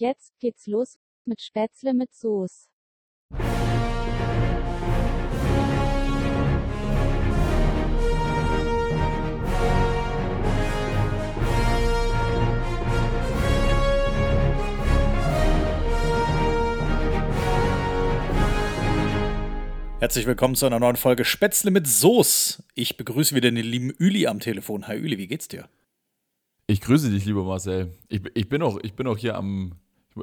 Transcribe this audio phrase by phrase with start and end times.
[0.00, 2.68] Jetzt geht's los mit Spätzle mit Soße.
[19.98, 22.62] Herzlich willkommen zu einer neuen Folge Spätzle mit Soße.
[22.76, 24.86] Ich begrüße wieder den lieben Üli am Telefon.
[24.86, 25.68] Hi Üli, wie geht's dir?
[26.68, 27.98] Ich grüße dich, lieber Marcel.
[28.08, 29.72] Ich, ich, bin, auch, ich bin auch hier am,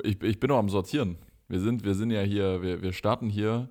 [0.03, 1.17] ich, ich bin auch am Sortieren.
[1.47, 3.69] Wir sind, wir sind ja hier, wir, wir starten hier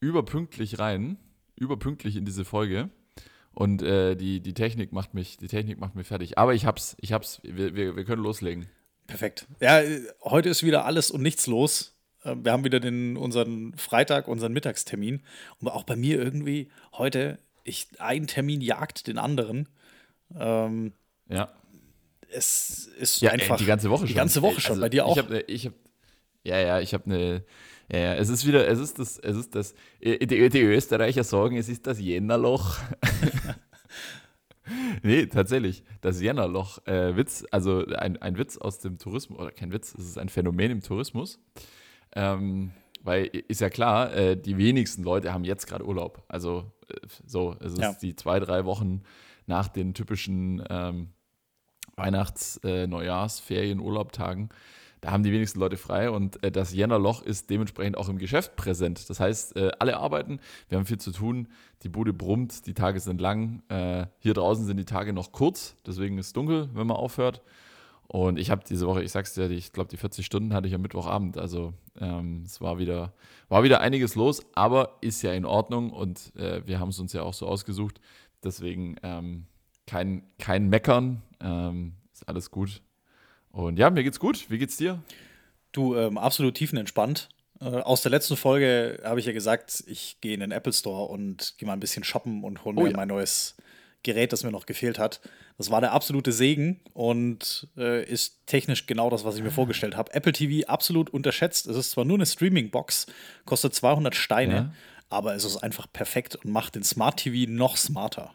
[0.00, 1.18] überpünktlich rein,
[1.56, 2.90] überpünktlich in diese Folge.
[3.52, 6.36] Und äh, die, die Technik macht mich, die Technik macht mich fertig.
[6.36, 8.66] Aber ich hab's, ich hab's, wir, wir, wir können loslegen.
[9.06, 9.46] Perfekt.
[9.60, 9.80] Ja,
[10.22, 11.96] heute ist wieder alles und nichts los.
[12.22, 15.22] Äh, wir haben wieder den, unseren Freitag, unseren Mittagstermin.
[15.58, 19.68] Und auch bei mir irgendwie heute, ich, ein Termin jagt den anderen.
[20.38, 20.92] Ähm,
[21.28, 21.48] ja.
[22.32, 23.56] Es ist ja, einfach.
[23.56, 24.08] Die ganze Woche schon.
[24.08, 24.72] Die ganze Woche schon.
[24.72, 25.16] Also, bei dir auch.
[25.16, 25.74] Ich habe, ich hab,
[26.44, 27.44] ja, ja, ich habe eine.
[27.90, 31.56] Ja, ja, es ist wieder, es ist das, es ist das, die, die Österreicher sagen,
[31.56, 32.78] es ist das Jännerloch.
[35.04, 36.84] nee, tatsächlich, das Jännerloch.
[36.86, 40.28] Äh, Witz, also ein, ein Witz aus dem Tourismus, oder kein Witz, es ist ein
[40.28, 41.38] Phänomen im Tourismus.
[42.16, 42.72] Ähm,
[43.02, 46.24] weil ist ja klar, äh, die wenigsten Leute haben jetzt gerade Urlaub.
[46.26, 47.92] Also äh, so, es ist ja.
[47.92, 49.02] die zwei, drei Wochen
[49.46, 51.10] nach den typischen ähm,
[51.94, 54.50] Weihnachts-, äh, Neujahrs-, Ferien-, Urlaubtagen.
[55.00, 58.56] Da haben die wenigsten Leute frei und äh, das Jännerloch ist dementsprechend auch im Geschäft
[58.56, 59.08] präsent.
[59.08, 61.48] Das heißt, äh, alle arbeiten, wir haben viel zu tun,
[61.82, 63.62] die Bude brummt, die Tage sind lang.
[63.68, 67.42] Äh, hier draußen sind die Tage noch kurz, deswegen ist es dunkel, wenn man aufhört.
[68.08, 70.74] Und ich habe diese Woche, ich sag's dir, ich glaube, die 40 Stunden hatte ich
[70.74, 71.38] am Mittwochabend.
[71.38, 73.12] Also ähm, es war wieder,
[73.48, 77.12] war wieder einiges los, aber ist ja in Ordnung und äh, wir haben es uns
[77.12, 78.00] ja auch so ausgesucht.
[78.44, 79.46] Deswegen ähm,
[79.86, 82.82] kein, kein Meckern, ähm, ist alles gut.
[83.50, 84.50] Und ja, mir geht's gut.
[84.50, 85.02] Wie geht's dir?
[85.72, 87.28] Du, ähm, absolut tiefenentspannt.
[87.60, 91.06] Äh, aus der letzten Folge habe ich ja gesagt, ich gehe in den Apple Store
[91.06, 92.96] und gehe mal ein bisschen shoppen und hole oh, mir ja.
[92.96, 93.56] mein neues
[94.02, 95.20] Gerät, das mir noch gefehlt hat.
[95.58, 99.96] Das war der absolute Segen und äh, ist technisch genau das, was ich mir vorgestellt
[99.96, 100.14] habe.
[100.14, 101.66] Apple TV absolut unterschätzt.
[101.66, 103.06] Es ist zwar nur eine Streaming-Box,
[103.46, 104.72] kostet 200 Steine, ja.
[105.08, 108.34] aber es ist einfach perfekt und macht den Smart TV noch smarter.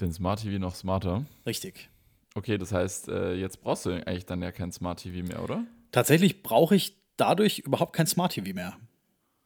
[0.00, 1.24] Den Smart TV noch smarter?
[1.46, 1.90] Richtig.
[2.34, 5.64] Okay, das heißt, äh, jetzt brauchst du eigentlich dann ja kein Smart TV mehr, oder?
[5.92, 8.76] Tatsächlich brauche ich dadurch überhaupt kein Smart TV mehr.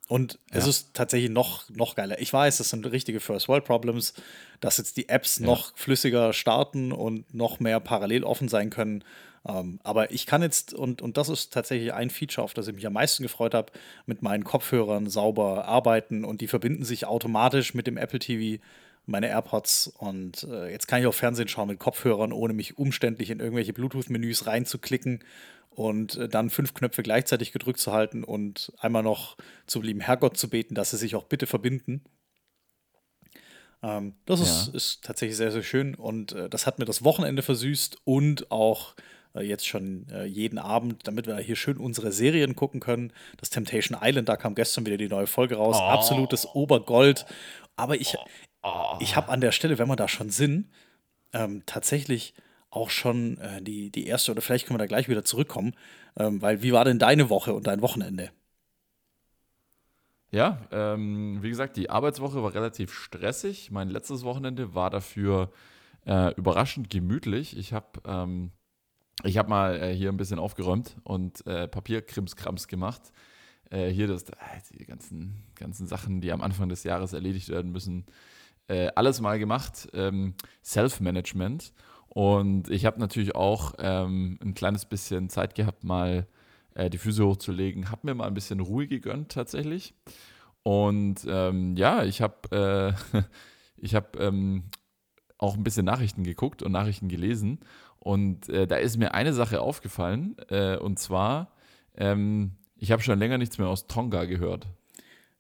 [0.09, 0.59] Und ja.
[0.59, 2.21] es ist tatsächlich noch, noch geiler.
[2.21, 4.13] Ich weiß, das sind richtige First World Problems,
[4.61, 5.47] dass jetzt die Apps ja.
[5.47, 9.03] noch flüssiger starten und noch mehr parallel offen sein können.
[9.47, 12.75] Ähm, aber ich kann jetzt, und, und das ist tatsächlich ein Feature, auf das ich
[12.75, 13.73] mich am meisten gefreut habe,
[14.05, 18.63] mit meinen Kopfhörern sauber arbeiten und die verbinden sich automatisch mit dem Apple TV,
[19.07, 19.89] meine AirPods.
[19.99, 23.73] Und äh, jetzt kann ich auch Fernsehen schauen mit Kopfhörern, ohne mich umständlich in irgendwelche
[23.73, 25.25] Bluetooth-Menüs reinzuklicken
[25.71, 30.37] und äh, dann fünf Knöpfe gleichzeitig gedrückt zu halten und einmal noch zum lieben Herrgott
[30.37, 32.03] zu beten, dass sie sich auch bitte verbinden.
[33.83, 34.47] Ähm, das ja.
[34.47, 38.51] ist, ist, tatsächlich sehr, sehr schön und äh, das hat mir das Wochenende versüßt und
[38.51, 38.95] auch
[39.35, 43.13] äh, jetzt schon äh, jeden Abend, damit wir hier schön unsere Serien gucken können.
[43.37, 45.77] Das Temptation Island, da kam gestern wieder die neue Folge raus.
[45.79, 45.83] Oh.
[45.83, 47.27] Absolutes Obergold.
[47.77, 48.17] Aber ich,
[48.65, 48.97] oh.
[49.01, 50.71] ich habe an der Stelle, wenn wir da schon sind,
[51.33, 52.35] ähm, tatsächlich
[52.71, 55.75] auch schon äh, die, die erste, oder vielleicht können wir da gleich wieder zurückkommen,
[56.17, 58.31] ähm, weil wie war denn deine Woche und dein Wochenende?
[60.31, 63.71] Ja, ähm, wie gesagt, die Arbeitswoche war relativ stressig.
[63.71, 65.53] Mein letztes Wochenende war dafür
[66.07, 67.57] äh, überraschend gemütlich.
[67.57, 68.51] Ich habe ähm,
[69.25, 73.13] hab mal äh, hier ein bisschen aufgeräumt und äh, Papierkrimskrams gemacht.
[73.71, 74.35] Äh, hier das, äh,
[74.77, 78.05] die ganzen, ganzen Sachen, die am Anfang des Jahres erledigt werden müssen,
[78.69, 79.89] äh, alles mal gemacht.
[79.93, 81.73] Ähm, Self-Management.
[82.09, 86.27] Und ich habe natürlich auch ähm, ein kleines bisschen Zeit gehabt, mal
[86.75, 89.95] äh, die Füße hochzulegen, habe mir mal ein bisschen Ruhe gegönnt tatsächlich.
[90.63, 93.19] Und ähm, ja, ich habe äh,
[93.77, 94.65] ich hab, ähm,
[95.39, 97.61] auch ein bisschen Nachrichten geguckt und Nachrichten gelesen.
[97.99, 101.53] Und äh, da ist mir eine Sache aufgefallen, äh, und zwar,
[101.97, 104.67] ähm, ich habe schon länger nichts mehr aus Tonga gehört.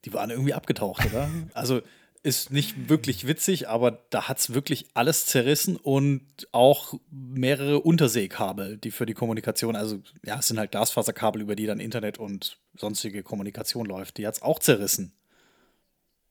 [0.04, 1.28] Die waren irgendwie abgetaucht, oder?
[1.54, 1.80] also
[2.24, 6.22] ist nicht wirklich witzig, aber da hat es wirklich alles zerrissen und
[6.52, 11.66] auch mehrere Unterseekabel, die für die Kommunikation, also ja, es sind halt Glasfaserkabel, über die
[11.66, 14.16] dann Internet und sonstige Kommunikation läuft.
[14.16, 15.12] Die hat es auch zerrissen.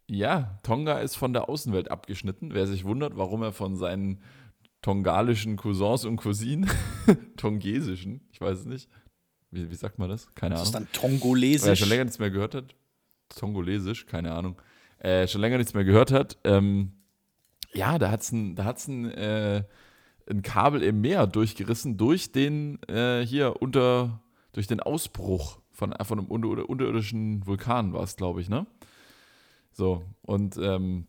[0.10, 2.56] Ja, Tonga ist von der Außenwelt abgeschnitten.
[2.56, 4.20] Wer sich wundert, warum er von seinen
[4.82, 6.70] tongalischen Cousins und Cousinen,
[7.38, 8.90] tongesischen, ich weiß es nicht,
[9.52, 10.34] wie, wie sagt man das?
[10.34, 10.74] Keine das Ahnung.
[10.74, 11.68] Das ist dann tongolesisch.
[11.68, 12.76] Wer schon länger nichts mehr gehört hat,
[13.30, 14.60] tongolesisch, keine Ahnung
[15.04, 16.94] äh, schon länger nichts mehr gehört hat, ähm,
[17.74, 19.64] ja, da hat es ein, äh,
[20.30, 24.22] ein Kabel im Meer durchgerissen durch den äh, hier unter,
[24.54, 28.66] durch den Ausbruch von, von einem unter, unterirdischen Vulkan war es, glaube ich, ne?
[29.72, 31.08] So, und ähm,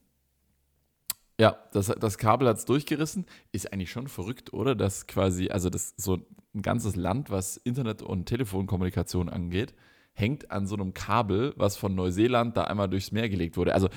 [1.39, 3.27] ja, das, das Kabel hat es durchgerissen.
[3.53, 4.75] Ist eigentlich schon verrückt, oder?
[4.75, 6.19] Dass quasi, also das so
[6.55, 9.75] ein ganzes Land, was Internet- und Telefonkommunikation angeht,
[10.15, 13.75] hängt an so einem Kabel, was von Neuseeland da einmal durchs Meer gelegt wurde.
[13.75, 13.89] Also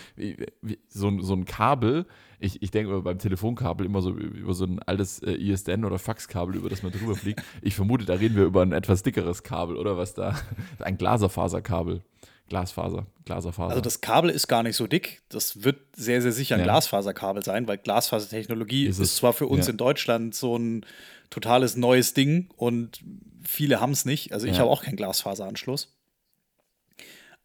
[0.90, 2.06] so, so ein Kabel,
[2.40, 6.56] ich, ich denke beim Telefonkabel immer so über so ein altes äh, ISDN oder Faxkabel,
[6.56, 7.44] über das man drüber fliegt.
[7.62, 10.36] Ich vermute, da reden wir über ein etwas dickeres Kabel, oder was da?
[10.80, 12.02] Ein Glaserfaserkabel.
[12.50, 13.72] Glasfaser, Glaserfaser.
[13.72, 15.22] Also das Kabel ist gar nicht so dick.
[15.28, 16.66] Das wird sehr, sehr sicher ein Ja.
[16.66, 19.72] Glasfaserkabel sein, weil Glasfasertechnologie Ist ist, zwar für uns Ja.
[19.72, 20.86] in Deutschland so ein
[21.30, 23.02] totales neues Ding und
[23.44, 24.32] viele haben es nicht.
[24.32, 24.60] Also ich Ja.
[24.60, 25.97] habe auch keinen Glasfaseranschluss.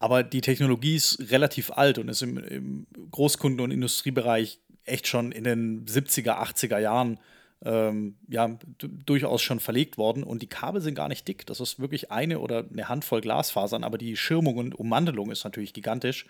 [0.03, 5.31] Aber die Technologie ist relativ alt und ist im, im Großkunden- und Industriebereich echt schon
[5.31, 7.21] in den 70er, 80er Jahren
[7.63, 10.23] ähm, ja, durchaus schon verlegt worden.
[10.25, 11.45] Und die Kabel sind gar nicht dick.
[11.45, 15.71] Das ist wirklich eine oder eine Handvoll Glasfasern, aber die Schirmung und Ummantelung ist natürlich
[15.71, 16.25] gigantisch.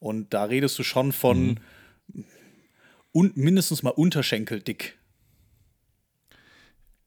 [0.00, 1.60] Und da redest du schon von
[3.14, 4.98] un mindestens mal Unterschenkeldick.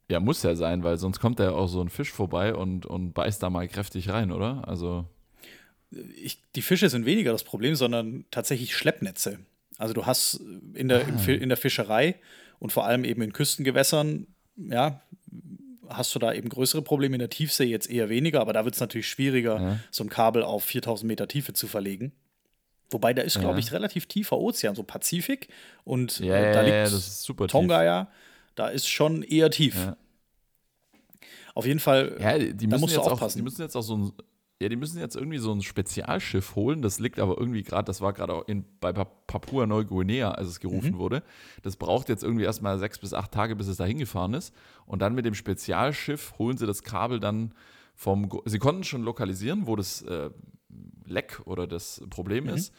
[0.09, 2.87] ja, muss ja sein, weil sonst kommt da ja auch so ein Fisch vorbei und,
[2.87, 4.67] und beißt da mal kräftig rein, oder?
[4.67, 5.05] Also,
[5.91, 9.39] ich, die Fische sind weniger das Problem, sondern tatsächlich Schleppnetze.
[9.77, 10.41] Also du hast
[10.73, 12.15] in der, Fi- in der Fischerei
[12.59, 15.01] und vor allem eben in Küstengewässern, ja,
[15.87, 17.15] hast du da eben größere Probleme.
[17.15, 19.79] In der Tiefsee jetzt eher weniger, aber da wird es natürlich schwieriger, Ja.
[19.91, 22.11] so ein Kabel auf 4000 Meter Tiefe zu verlegen.
[22.89, 23.41] Wobei da ist, Ja.
[23.41, 25.47] glaube ich, relativ tiefer Ozean, so Pazifik.
[25.85, 28.11] Und ja, äh, da liegt ja, das ist super Tonga ja,
[28.55, 29.75] da ist schon eher tief.
[29.75, 29.93] tief.
[31.53, 33.37] Auf jeden Fall, Ja, die, die Da müssen musst du jetzt auch, aufpassen.
[33.39, 34.11] die müssen jetzt auch so ein,
[34.61, 36.81] ja, die müssen jetzt irgendwie so ein Spezialschiff holen.
[36.81, 40.47] Das liegt aber irgendwie gerade, das war gerade auch in, bei Pa- Papua Neuguinea, als
[40.47, 40.97] es gerufen Mhm.
[40.97, 41.23] wurde.
[41.61, 44.53] Das braucht jetzt irgendwie erstmal sechs bis acht Tage, bis es da hingefahren ist.
[44.87, 47.53] Und dann mit dem Spezialschiff holen sie das Kabel dann
[47.93, 48.29] vom.
[48.29, 50.31] Go- Sie konnten schon lokalisieren, wo das äh,
[51.05, 52.49] Leck oder das Problem Mhm.
[52.51, 52.73] ist,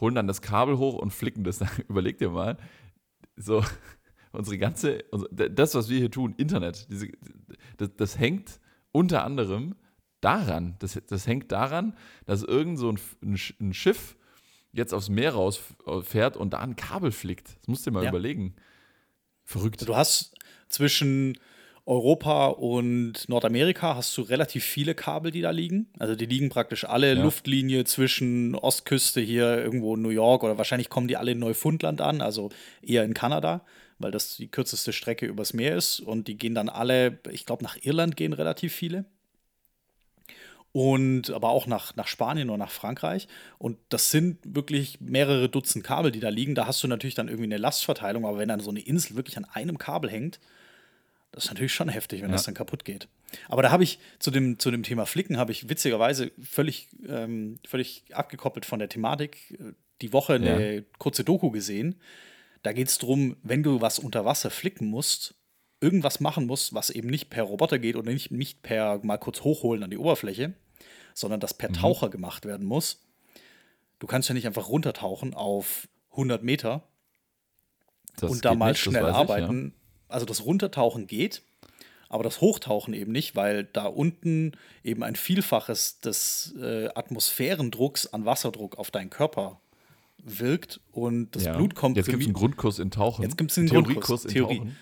[0.00, 1.60] holen dann das Kabel hoch und flicken das.
[1.88, 2.56] Überleg dir mal,
[3.36, 3.62] so
[4.32, 7.08] unsere ganze, das, was wir hier tun, Internet, diese,
[7.76, 8.60] das, das hängt
[8.92, 9.74] unter anderem
[10.24, 14.16] daran, das, das hängt daran, dass irgend so ein, ein, Sch- ein Schiff
[14.72, 17.56] jetzt aufs Meer rausfährt und da ein Kabel flickt.
[17.60, 18.10] Das musst du dir mal Ja.
[18.10, 18.54] überlegen.
[19.44, 19.86] Verrückt.
[19.86, 20.34] Du hast
[20.68, 21.38] zwischen
[21.86, 25.90] Europa und Nordamerika hast du relativ viele Kabel, die da liegen.
[25.98, 27.22] Also die liegen praktisch alle Ja.
[27.22, 32.00] Luftlinie zwischen Ostküste hier irgendwo in New York oder wahrscheinlich kommen die alle in Neufundland
[32.00, 32.48] an, also
[32.80, 33.66] eher in Kanada,
[33.98, 37.62] weil das die kürzeste Strecke übers Meer ist und die gehen dann alle, ich glaube
[37.62, 39.04] nach Irland gehen relativ viele.
[40.74, 43.28] Und aber auch nach, nach Spanien oder nach Frankreich.
[43.58, 46.56] Und das sind wirklich mehrere Dutzend Kabel, die da liegen.
[46.56, 49.36] Da hast du natürlich dann irgendwie eine Lastverteilung, aber wenn dann so eine Insel wirklich
[49.36, 50.40] an einem Kabel hängt,
[51.30, 52.34] das ist natürlich schon heftig, wenn Ja.
[52.34, 53.06] das dann kaputt geht.
[53.48, 57.60] Aber da habe ich zu dem, zu dem Thema Flicken, habe ich witzigerweise völlig, ähm,
[57.64, 60.82] völlig abgekoppelt von der Thematik äh, die Woche eine Ja.
[60.98, 62.00] kurze Doku gesehen.
[62.64, 65.36] Da geht es darum, wenn du was unter Wasser flicken musst,
[65.80, 69.42] irgendwas machen musst, was eben nicht per Roboter geht oder nicht, nicht per mal kurz
[69.42, 70.54] hochholen an die Oberfläche,
[71.14, 71.58] sondern das Mhm.
[71.58, 73.00] per Taucher gemacht werden muss.
[74.00, 76.82] Du kannst ja nicht einfach runtertauchen auf 100 Meter
[78.16, 79.72] Das und da mal nicht, schnell weiß ich, arbeiten.
[80.08, 81.42] Also das Runtertauchen geht,
[82.08, 84.52] aber das Hochtauchen eben nicht, weil da unten
[84.84, 89.60] eben ein Vielfaches des äh, Atmosphärendrucks an Wasserdruck auf deinen Körper
[90.22, 91.56] wirkt und das Ja.
[91.56, 92.32] Blut Jetzt gibt es einen.
[92.34, 93.22] Grundkurs in Tauchen.
[93.22, 94.58] Jetzt gibt's einen Theoriekurs Grundkurs, in Theorie.
[94.58, 94.76] Tauchen.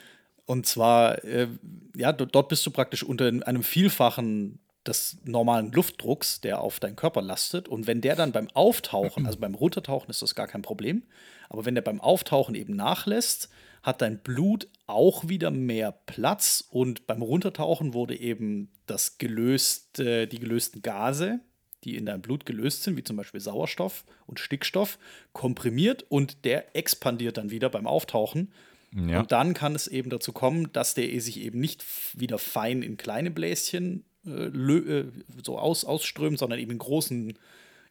[0.47, 1.49] Und zwar, äh,
[1.97, 6.97] ja, do- dort bist du praktisch unter einem Vielfachen des normalen Luftdrucks, der auf deinen
[6.97, 7.69] Körper lastet.
[7.69, 11.03] Und wenn der dann beim Auftauchen, also beim Runtertauchen ist das gar kein Problem,
[11.49, 13.49] aber wenn der beim Auftauchen eben nachlässt,
[13.83, 20.39] hat dein Blut auch wieder mehr Platz und beim Runtertauchen wurde eben das gelöste, die
[20.39, 21.41] gelösten Gase,
[21.85, 24.99] die in deinem Blut gelöst sind, wie zum Beispiel Sauerstoff und Stickstoff,
[25.33, 28.53] komprimiert und der expandiert dann wieder beim Auftauchen.
[28.95, 29.21] Ja.
[29.21, 31.85] Und dann kann es eben dazu kommen, dass der sich eben nicht
[32.15, 35.05] wieder fein in kleine Bläschen äh, äh,
[35.45, 37.39] so aus, ausströmt, sondern eben in großen,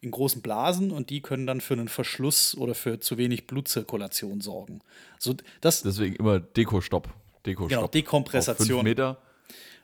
[0.01, 4.41] in großen Blasen und die können dann für einen Verschluss oder für zu wenig Blutzirkulation
[4.41, 4.79] sorgen.
[5.19, 7.09] So, das, Deswegen immer Deko-Stopp.
[7.45, 7.69] Deko-Stopp.
[7.69, 8.65] Genau, Dekompressation.
[8.65, 9.21] Auf fünf Meter.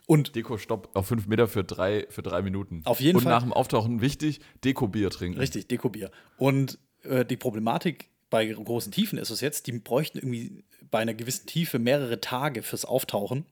[0.05, 2.81] und Deko-Stopp auf fünf Meter für drei, für drei Minuten.
[2.85, 3.33] Auf jeden Und Fall.
[3.33, 5.39] nach dem Auftauchen wichtig, Deko-Bier trinken.
[5.39, 6.11] Richtig, Dekobier.
[6.37, 11.13] Und äh, die Problematik bei großen Tiefen ist es jetzt, die bräuchten irgendwie bei einer
[11.13, 13.45] gewissen Tiefe mehrere Tage fürs Auftauchen,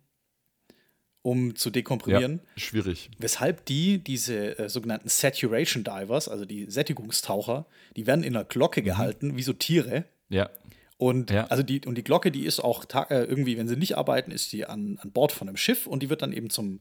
[1.25, 2.39] um zu Ja, dekomprimieren.
[2.55, 3.09] schwierig.
[3.17, 7.65] Weshalb die, diese äh, sogenannten Saturation Divers, also die Sättigungstaucher,
[7.95, 10.05] die werden in einer Glocke gehalten, wie so Tiere.
[10.29, 10.51] Ja.
[10.97, 11.45] Und Ja.
[11.47, 14.53] also die, und die Glocke, die ist auch äh, irgendwie, wenn sie nicht arbeiten, ist
[14.53, 16.79] die an, an Bord von einem Schiff und die wird dann eben zum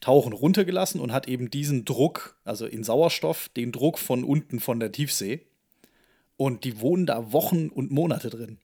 [0.00, 4.80] Tauchen runtergelassen und hat eben diesen Druck, also in Sauerstoff, den Druck von unten von
[4.80, 5.42] der Tiefsee.
[6.36, 8.58] Und die wohnen da Wochen und Monate drin.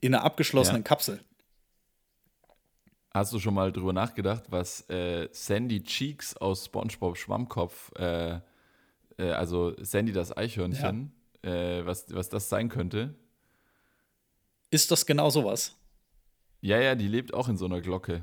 [0.00, 0.88] In einer abgeschlossenen Ja.
[0.88, 1.20] Kapsel.
[3.16, 8.40] Hast du schon mal drüber nachgedacht, was äh, Sandy Cheeks aus SpongeBob Schwammkopf, äh,
[9.16, 13.14] äh, also Sandy das Eichhörnchen, äh, was, was das sein könnte?
[14.68, 15.74] Ist das genau sowas?
[16.60, 18.22] Ja, ja, die lebt auch in so einer Glocke.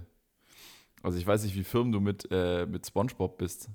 [1.02, 3.72] Also ich weiß nicht, wie firm du mit, äh, mit SpongeBob bist.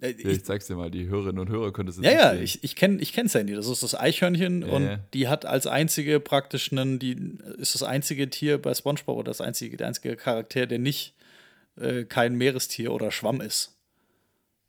[0.00, 2.30] Äh, Hier, ich zeig's dir mal, die Hörerinnen und Hörer können das jetzt Ja, ja,
[2.34, 2.42] sehen.
[2.42, 3.54] ich, ich kenne ich kenn Sandy.
[3.54, 4.96] Das ist das Eichhörnchen Ja, und ja.
[5.14, 9.40] die hat als einzige praktisch einen, die ist das einzige Tier bei SpongeBob oder das
[9.40, 11.14] einzige, der einzige Charakter, der nicht
[11.76, 13.76] äh, kein Meerestier oder Schwamm ist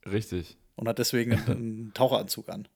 [0.05, 2.67] Richtig, und hat deswegen einen, einen Taucheranzug an.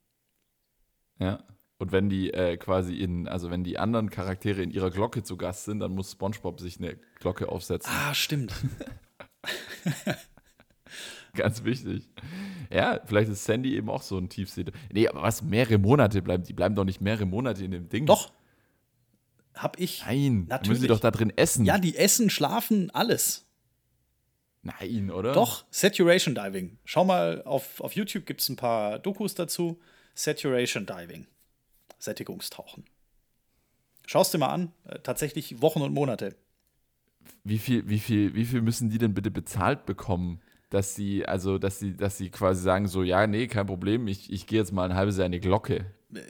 [1.20, 1.44] ja.
[1.80, 5.36] Und wenn die äh, quasi in, also wenn die anderen Charaktere in ihrer Glocke zu
[5.36, 7.92] Gast sind, dann muss SpongeBob sich eine Glocke aufsetzen.
[7.94, 8.54] Ah, stimmt.
[11.36, 12.10] Ganz wichtig.
[12.72, 14.66] Ja, vielleicht ist Sandy eben auch so ein Tiefsee.
[14.92, 16.44] Nee, aber was, mehrere Monate bleiben?
[16.44, 18.06] Die bleiben doch nicht mehrere Monate in dem Ding.
[18.06, 18.32] Doch.
[19.56, 20.04] Hab ich.
[20.06, 20.70] Nein, Natürlich.
[20.70, 21.66] müssen die doch da drin essen.
[21.66, 23.46] Ja, die essen, schlafen, alles.
[24.64, 25.34] Nein, oder?
[25.34, 26.78] Doch, Saturation Diving.
[26.86, 29.80] Schau mal, auf, auf YouTube gibt es ein paar Dokus dazu.
[30.16, 31.28] Saturation Diving.
[32.00, 32.86] Sättigungstauchen.
[34.06, 34.72] Schau's dir mal an.
[34.86, 36.36] Äh, tatsächlich Wochen und Monate.
[37.44, 40.42] Wie viel, wie viel, wie viel müssen die denn bitte bezahlt bekommen,
[40.74, 44.32] dass sie, also, dass sie, dass sie quasi sagen, so, ja, nee, kein Problem, ich,
[44.32, 45.86] ich gehe jetzt mal ein halbes Jahr in die Glocke.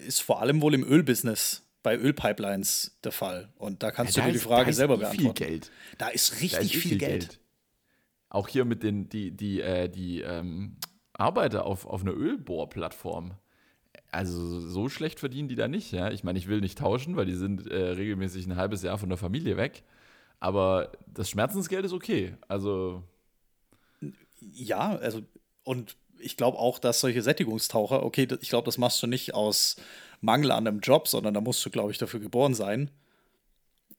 [0.08, 3.50] Ist vor allem wohl im Ölbusiness, bei Ölpipelines der Fall.
[3.58, 5.38] Und da kannst Da du dir die ist- Frage da ist selber beantworten.
[5.38, 5.72] Viel Geld.
[5.98, 7.40] Da ist Da richtig ist eh viel Geld.
[8.30, 10.78] Auch hier mit den, die, die, äh, die ähm,
[11.14, 13.34] Arbeiter auf, auf einer Ölbohrplattform.
[14.12, 16.12] Also so schlecht verdienen die da nicht, ja.
[16.12, 19.10] Ich meine, ich will nicht tauschen, weil die sind äh, regelmäßig ein halbes Jahr von
[19.10, 19.84] der Familie weg.
[20.40, 22.36] Aber das Schmerzensgeld ist okay.
[22.48, 23.04] Also,
[24.54, 25.22] Ja, also,
[25.64, 29.76] und ich glaube auch, dass solche Sättigungstaucher, okay, ich glaube, das machst du nicht aus
[30.22, 32.90] Mangel an einem Job, sondern da musst du, glaube ich, dafür geboren sein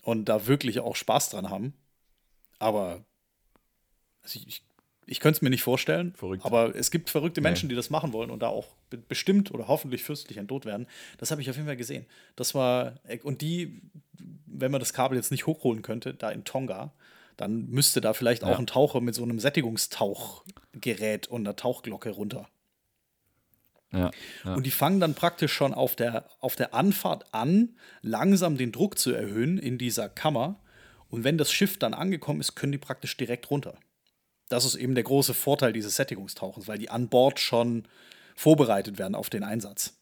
[0.02, 1.74] und da wirklich auch Spaß dran haben.
[2.58, 3.04] Aber
[4.22, 4.62] also ich, ich,
[5.06, 6.44] ich könnte es mir nicht vorstellen, Verrückt.
[6.46, 7.48] aber es gibt verrückte Nee.
[7.48, 10.86] Menschen, die das machen wollen und da auch be bestimmt oder hoffentlich fürstlich entlohnt werden.
[11.18, 12.06] Das habe ich auf jeden Fall gesehen.
[12.36, 13.82] Das war, und die,
[14.46, 16.92] wenn man das Kabel jetzt nicht hochholen könnte, da in Tonga,
[17.36, 18.58] dann müsste da vielleicht auch Ja.
[18.58, 22.48] ein Taucher mit so einem Sättigungstauchgerät und einer Tauchglocke runter.
[23.92, 24.10] ja.
[24.44, 24.54] ja.
[24.54, 28.98] Und die fangen dann praktisch schon auf der, auf der Anfahrt an, langsam den Druck
[28.98, 30.60] zu erhöhen in dieser Kammer.
[31.08, 33.78] Und wenn das Schiff dann angekommen ist, können die praktisch direkt runter.
[34.48, 37.86] Das ist eben der große Vorteil dieses Sättigungstauchens, weil die an Bord schon
[38.34, 39.94] vorbereitet werden auf den Einsatz.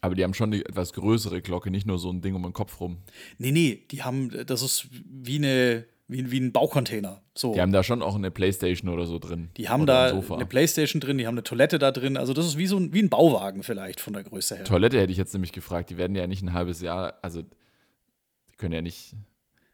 [0.00, 2.52] Aber die haben schon eine etwas größere Glocke, nicht nur so ein Ding um den
[2.52, 2.98] Kopf rum.
[3.38, 7.22] Nee, nee, die haben, das ist wie, eine, wie, wie ein Baucontainer.
[7.34, 7.52] So.
[7.54, 9.50] Die haben da schon auch eine Playstation oder so drin.
[9.56, 12.16] Die haben oder da ein eine Playstation drin, die haben eine Toilette da drin.
[12.16, 14.64] Also das ist wie so ein, wie ein Bauwagen vielleicht von der Größe her.
[14.64, 15.90] Toilette hätte ich jetzt nämlich gefragt.
[15.90, 19.14] Die werden ja nicht ein halbes Jahr, also die können ja nicht,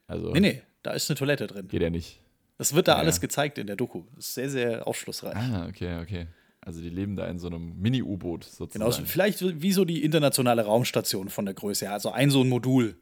[0.06, 1.68] also Nee, nee, da ist eine Toilette drin.
[1.68, 2.20] geht ja nicht.
[2.58, 4.04] Das wird da Ja, alles gezeigt in der Doku.
[4.14, 5.34] Das ist sehr, sehr aufschlussreich.
[5.36, 6.26] Ah, okay, okay.
[6.60, 9.06] Also die leben da in so einem Mini-U-Boot Genau, sozusagen.
[9.06, 11.92] vielleicht so- wie so die internationale Raumstation von der Größe her.
[11.92, 12.96] Also ein so ein Modul.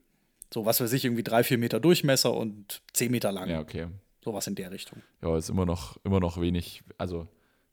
[0.52, 3.48] So, was weiß ich, irgendwie drei, vier Meter Durchmesser und zehn Meter lang.
[3.48, 3.88] Ja, okay.
[4.22, 5.02] Sowas in der Richtung.
[5.22, 6.82] Ja, ist immer noch, immer noch wenig.
[6.98, 7.26] Also,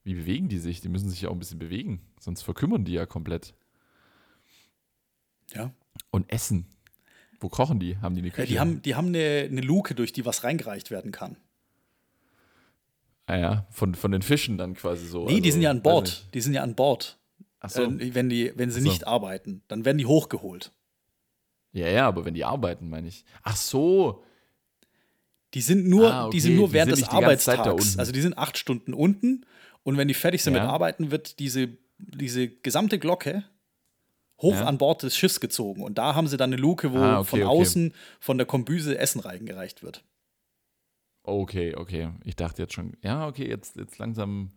[0.03, 0.81] wie bewegen die sich?
[0.81, 3.53] Die müssen sich ja auch ein bisschen bewegen, sonst verkümmern die ja komplett.
[5.53, 5.73] Ja.
[6.11, 6.67] Und essen.
[7.39, 7.97] Wo kochen die?
[7.97, 8.47] Haben die eine ja Küche?
[8.47, 11.37] die haben, die haben eine, eine Luke, durch die was reingereicht werden kann.
[13.25, 15.25] ah, ja, von, von den Fischen dann quasi so.
[15.25, 16.25] Nee, die also, sind ja an Bord.
[16.33, 17.17] Die sind ja an Bord.
[17.59, 17.83] Ach so.
[17.83, 18.89] Äh, wenn, die, wenn sie so.
[18.89, 20.71] nicht arbeiten, dann werden die hochgeholt.
[21.71, 23.25] Ja, ja, aber wenn die arbeiten, meine ich.
[23.43, 24.23] Ach so.
[25.53, 27.97] Die sind nur, Ah, okay, die sind nur während sind des Arbeitstags.
[27.97, 29.45] Also die sind acht Stunden unten
[29.83, 30.61] und wenn die fertig sind Ja.
[30.61, 33.43] mit Arbeiten, wird diese, diese gesamte Glocke
[34.41, 34.65] hoch Ja.
[34.65, 35.81] an Bord des Schiffs gezogen.
[35.83, 37.49] Und da haben sie dann eine Luke, wo Ah, okay, von okay.
[37.49, 40.03] außen von der Kombüse Essen reingereicht wird.
[41.23, 42.09] Okay, okay.
[42.23, 44.51] Ich dachte jetzt schon, ja, okay, jetzt, jetzt langsam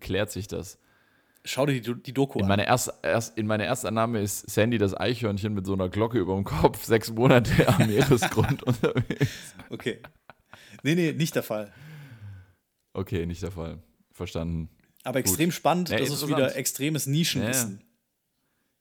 [0.00, 0.78] klärt sich das.
[1.46, 2.48] Schau dir die, die Doku In an.
[2.48, 6.34] meiner, erst, erst, in meiner Erstannahme ist Sandy das Eichhörnchen mit so einer Glocke über
[6.34, 9.54] dem Kopf, sechs Monate am Meeresgrund unterwegs.
[9.70, 10.00] Okay.
[10.82, 11.72] Nee, nee, nicht der Fall.
[12.92, 13.78] Okay, nicht der Fall.
[14.10, 14.70] Verstanden.
[15.04, 17.80] Aber extrem spannend, Ja, das ist wieder extremes Nischenwissen.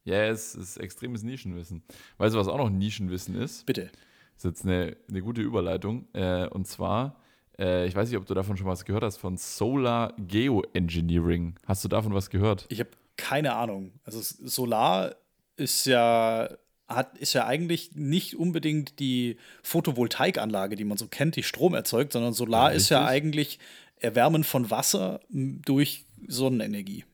[0.03, 1.84] Ja, es ist extremes Nischenwissen.
[2.17, 3.65] Weißt du, was auch noch Nischenwissen ist?
[3.65, 3.91] Bitte.
[4.36, 6.07] Das ist jetzt eine, eine gute Überleitung.
[6.13, 7.19] Äh, und zwar,
[7.59, 11.55] äh, ich weiß nicht, ob du davon schon was gehört hast, von Solar Geoengineering.
[11.65, 12.65] Hast du davon was gehört?
[12.69, 13.91] Ich habe keine Ahnung.
[14.03, 15.15] Also Solar
[15.57, 16.50] ist ja
[16.88, 22.13] hat, ist ja eigentlich nicht unbedingt die Photovoltaikanlage, die man so kennt, die Strom erzeugt,
[22.13, 23.59] sondern Solar Ja, ist ja eigentlich
[24.00, 27.05] Erwärmen von Wasser durch Sonnenenergie.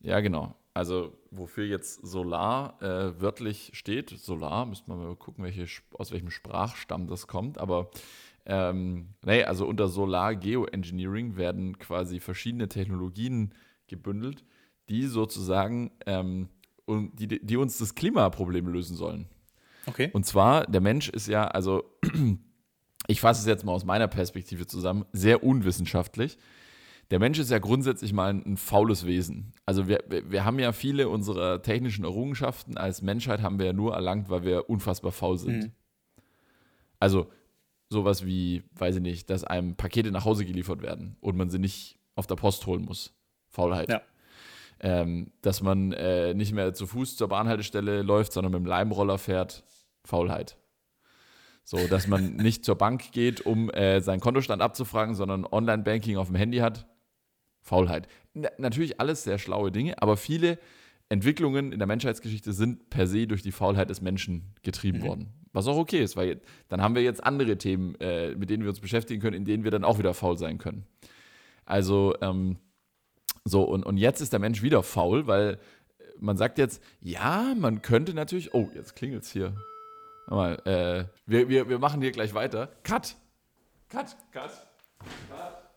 [0.00, 0.54] Ja, genau.
[0.74, 6.30] Also wofür jetzt Solar äh, wörtlich steht, Solar, müsste man mal gucken, welche, aus welchem
[6.30, 7.90] Sprachstamm das kommt, aber
[8.48, 13.52] ähm, nee, also unter Solar Geoengineering werden quasi verschiedene Technologien
[13.86, 14.44] gebündelt,
[14.88, 16.48] die sozusagen ähm,
[16.86, 19.28] und die, die uns das Klimaproblem lösen sollen.
[19.84, 20.08] Okay.
[20.14, 21.84] Und zwar, der Mensch ist ja, also
[23.06, 26.38] ich fasse es jetzt mal aus meiner Perspektive zusammen, sehr unwissenschaftlich.
[27.10, 29.52] Der Mensch ist ja grundsätzlich mal ein, ein faules Wesen.
[29.66, 33.94] Also wir, wir haben ja viele unserer technischen Errungenschaften als Menschheit haben wir ja nur
[33.94, 35.64] erlangt, weil wir unfassbar faul sind.
[35.64, 35.72] Mhm.
[36.98, 37.30] Also
[37.90, 41.58] sowas wie, weiß ich nicht, dass einem Pakete nach Hause geliefert werden und man sie
[41.58, 43.14] nicht auf der Post holen muss.
[43.48, 43.88] Faulheit.
[43.88, 44.02] Ja.
[44.80, 49.18] Ähm, dass man äh, nicht mehr zu Fuß zur Bahnhaltestelle läuft, sondern mit dem Leimroller
[49.18, 49.64] fährt.
[50.04, 50.56] Faulheit.
[51.64, 56.28] So, dass man nicht zur Bank geht, um äh, seinen Kontostand abzufragen, sondern Online-Banking auf
[56.28, 56.86] dem Handy hat.
[57.62, 58.08] Faulheit.
[58.34, 60.58] Na, natürlich alles sehr schlaue Dinge, aber viele
[61.08, 65.32] Entwicklungen in der Menschheitsgeschichte sind per se durch die Faulheit des Menschen getrieben worden.
[65.52, 68.70] Was auch okay ist, weil dann haben wir jetzt andere Themen, äh, mit denen wir
[68.70, 70.86] uns beschäftigen können, in denen wir dann auch wieder faul sein können.
[71.64, 72.56] Also, ähm,
[73.44, 75.58] so, und, und jetzt ist der Mensch wieder faul, weil
[76.18, 79.54] man sagt jetzt, ja, man könnte natürlich, oh, jetzt klingelt es hier.
[80.26, 82.68] Mal, äh, wir, wir, wir machen hier gleich weiter.
[82.82, 83.16] Cut!
[83.88, 84.16] Cut!
[84.32, 84.50] Cut!
[85.30, 85.67] Cut!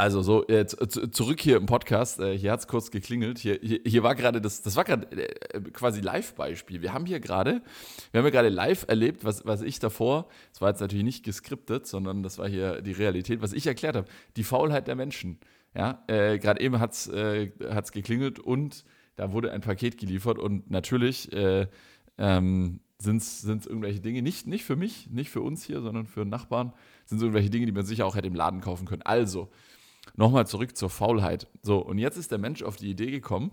[0.00, 3.38] Also so, äh, zu- zu- zurück hier im Podcast, äh, hier hat es kurz geklingelt.
[3.38, 6.80] Hier, hier, hier war gerade das, das war gerade äh, quasi Live-Beispiel.
[6.80, 7.60] Wir haben hier gerade,
[8.10, 11.22] wir haben hier gerade live erlebt, was, was ich davor, das war jetzt natürlich nicht
[11.22, 14.08] geskriptet, sondern das war hier die Realität, was ich erklärt habe.
[14.36, 15.38] Die Faulheit der Menschen.
[15.74, 17.50] Ja, äh, gerade eben hat es äh,
[17.92, 21.66] geklingelt und da wurde ein Paket geliefert und natürlich äh,
[22.16, 26.24] ähm, sind es irgendwelche Dinge, nicht, nicht für mich, nicht für uns hier, sondern für
[26.24, 26.72] Nachbarn,
[27.04, 29.02] sind es irgendwelche Dinge, die man sicher auch hätte im Laden kaufen können.
[29.02, 29.50] Also,
[30.16, 31.48] nochmal zurück zur Faulheit.
[31.62, 33.52] So, und jetzt ist der Mensch auf die Idee gekommen,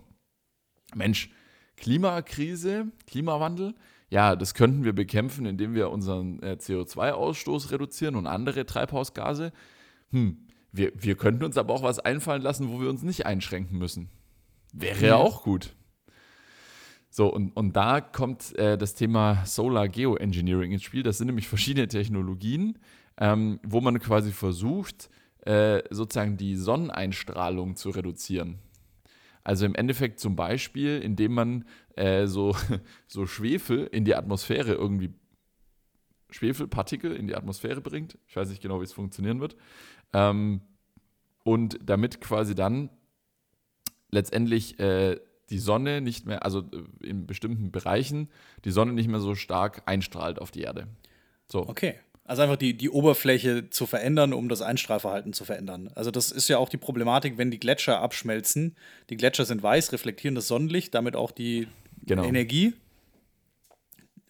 [0.94, 1.30] Mensch,
[1.76, 3.74] Klimakrise, Klimawandel,
[4.10, 9.52] ja, das könnten wir bekämpfen, indem wir unseren äh, CO2-Ausstoß reduzieren und andere Treibhausgase.
[10.10, 13.78] Hm, wir, wir könnten uns aber auch was einfallen lassen, wo wir uns nicht einschränken
[13.78, 14.08] müssen.
[14.72, 15.74] Wäre ja auch gut.
[17.10, 21.02] So, und, und da kommt äh, das Thema Solar Geoengineering ins Spiel.
[21.02, 22.78] Das sind nämlich verschiedene Technologien,
[23.18, 25.10] ähm, wo man quasi versucht,
[25.48, 28.58] äh, sozusagen die Sonneneinstrahlung zu reduzieren.
[29.44, 31.64] Also im Endeffekt zum Beispiel, indem man
[31.96, 32.54] äh, so,
[33.06, 35.14] so Schwefel in die Atmosphäre irgendwie,
[36.28, 38.18] Schwefelpartikel in die Atmosphäre bringt.
[38.26, 39.56] Ich weiß nicht genau, wie es funktionieren wird.
[40.12, 40.60] Ähm,
[41.44, 42.90] und damit quasi dann
[44.10, 48.28] letztendlich äh, die Sonne nicht mehr, also äh, in bestimmten Bereichen,
[48.66, 50.88] die Sonne nicht mehr so stark einstrahlt auf die Erde.
[51.46, 51.66] So.
[51.66, 51.94] Okay.
[52.28, 55.90] Also einfach die, die Oberfläche zu verändern, um das Einstrahlverhalten zu verändern.
[55.94, 58.76] Also das ist ja auch die Problematik, wenn die Gletscher abschmelzen.
[59.08, 61.68] Die Gletscher sind weiß, reflektieren das Sonnenlicht, damit auch die
[62.04, 62.24] Genau.
[62.24, 62.74] Energie.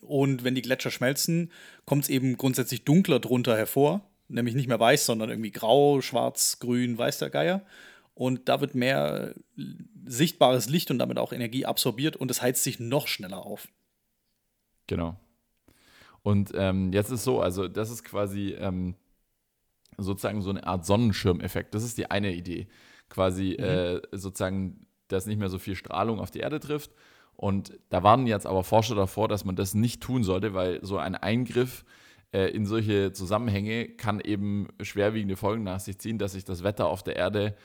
[0.00, 1.50] Und wenn die Gletscher schmelzen,
[1.86, 4.08] kommt es eben grundsätzlich dunkler drunter hervor.
[4.28, 7.66] Nämlich nicht mehr weiß, sondern irgendwie grau, schwarz, grün, weiß der Geier.
[8.14, 9.34] Und da wird mehr
[10.06, 13.66] sichtbares Licht und damit auch Energie absorbiert und es heizt sich noch schneller auf.
[14.86, 15.18] Genau.
[16.28, 18.96] Und ähm, jetzt ist so, also das ist quasi ähm,
[19.96, 21.74] sozusagen so eine Art Sonnenschirmeffekt.
[21.74, 22.68] Das ist die eine Idee.
[23.08, 26.90] Quasi äh, sozusagen, dass nicht mehr so viel Strahlung auf die Erde trifft.
[27.34, 30.98] Und da warnen jetzt aber Forscher davor, dass man das nicht tun sollte, weil so
[30.98, 31.86] ein Eingriff
[32.34, 36.88] äh, in solche Zusammenhänge kann eben schwerwiegende Folgen nach sich ziehen, dass sich das Wetter
[36.88, 37.56] auf der Erde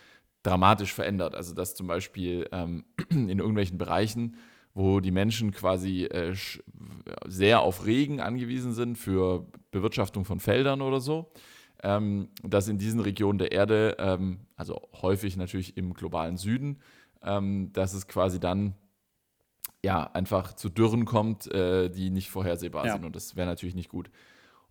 [0.41, 1.35] dramatisch verändert.
[1.35, 4.37] Also dass zum Beispiel ähm, in irgendwelchen Bereichen,
[4.73, 6.35] wo die Menschen quasi äh,
[7.27, 11.31] sehr auf Regen angewiesen sind für Bewirtschaftung von Feldern oder so,
[11.83, 16.79] ähm, dass in diesen Regionen der Erde, ähm, also häufig natürlich im globalen Süden,
[17.21, 18.75] ähm, dass es quasi dann
[19.83, 22.93] ja einfach zu Dürren kommt, äh, die nicht vorhersehbar Ja.
[22.93, 23.05] sind.
[23.05, 24.09] Und das wäre natürlich nicht gut.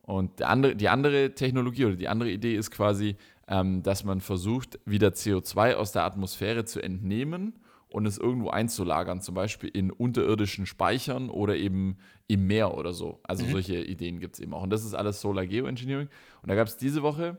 [0.01, 4.21] Und der andere, die andere Technologie oder die andere Idee ist quasi, ähm, dass man
[4.21, 7.53] versucht, wieder CO2 aus der Atmosphäre zu entnehmen
[7.93, 13.21] und es irgendwo einzulagern, zum Beispiel in unterirdischen Speichern oder eben im Meer oder so.
[13.23, 14.63] Also solche Ideen gibt es eben auch.
[14.63, 16.09] Und das ist alles Solar Geoengineering.
[16.43, 17.39] Und da gab es diese Woche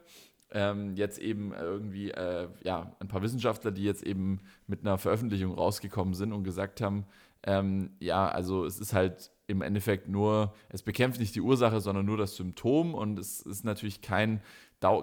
[0.52, 5.54] ähm, jetzt eben irgendwie äh, ja, ein paar Wissenschaftler, die jetzt eben mit einer Veröffentlichung
[5.54, 7.06] rausgekommen sind und gesagt haben,
[7.44, 12.06] ähm, ja, also es ist halt im Endeffekt nur, es bekämpft nicht die Ursache, sondern
[12.06, 14.42] nur das Symptom und es ist natürlich kein,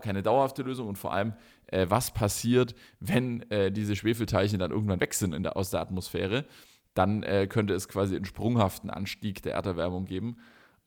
[0.00, 1.34] keine dauerhafte Lösung und vor allem,
[1.66, 5.80] äh, was passiert, wenn äh, diese Schwefelteilchen dann irgendwann weg sind in der, aus der
[5.80, 6.46] Atmosphäre.
[6.94, 10.38] dann äh, könnte es quasi einen sprunghaften Anstieg der Erderwärmung geben.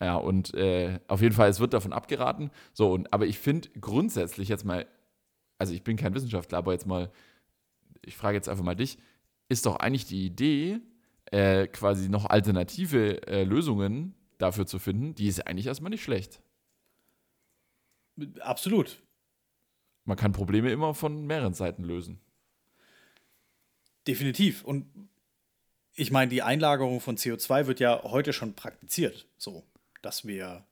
[0.02, 2.52] Ja, und äh, auf jeden Fall, es wird davon abgeraten.
[2.74, 4.86] So, und, aber ich finde grundsätzlich jetzt mal,
[5.58, 7.12] also ich bin kein Wissenschaftler, aber jetzt mal,
[8.02, 8.98] ich frage jetzt einfach mal dich,
[9.48, 10.82] ist doch eigentlich die Idee,
[11.34, 16.42] äh, quasi noch alternative äh, Lösungen dafür zu finden, die ist eigentlich erstmal nicht schlecht.
[18.40, 19.02] Absolut.
[20.06, 22.20] Man kann Probleme immer von mehreren Seiten lösen.
[24.08, 24.64] Definitiv.
[24.64, 24.86] Und
[25.96, 29.64] ich meine, die Einlagerung von CO2 wird ja heute schon praktiziert, so,
[30.02, 30.66] dass wir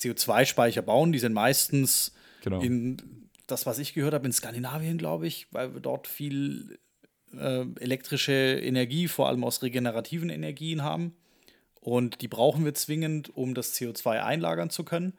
[0.00, 1.12] CO2-Speicher bauen.
[1.12, 2.60] Die sind meistens Genau.
[2.60, 6.78] in das, was ich gehört habe, in Skandinavien, glaube ich, weil wir dort viel
[7.36, 11.16] äh, elektrische Energie, vor allem aus regenerativen Energien haben.
[11.80, 15.16] Und die brauchen wir zwingend, um das CO2 einlagern zu können.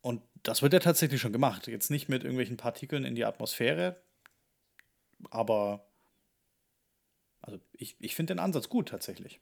[0.00, 1.66] Und das wird ja tatsächlich schon gemacht.
[1.66, 3.96] Jetzt nicht mit irgendwelchen Partikeln in die Atmosphäre,
[5.30, 5.86] aber
[7.40, 9.40] also ich, ich finde den Ansatz gut tatsächlich.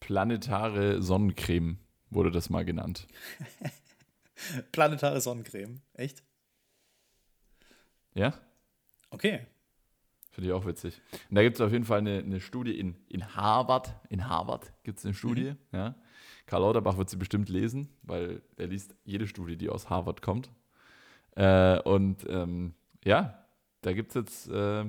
[0.00, 1.78] Planetare Sonnencreme
[2.10, 3.06] wurde das mal genannt.
[4.72, 5.82] Planetare Sonnencreme.
[5.94, 6.22] Echt?
[8.14, 8.40] Ja?
[9.10, 9.46] Okay.
[10.30, 11.00] Finde ich auch witzig.
[11.30, 13.94] Und da gibt es auf jeden Fall eine, eine Studie in, in Harvard.
[14.08, 15.54] In Harvard gibt es eine Studie.
[15.72, 15.96] Ja.
[16.46, 20.50] Karl Lauterbach wird sie bestimmt lesen, weil er liest jede Studie, die aus Harvard kommt.
[21.34, 23.46] Äh, und ähm, ja,
[23.82, 24.84] da gibt es jetzt äh,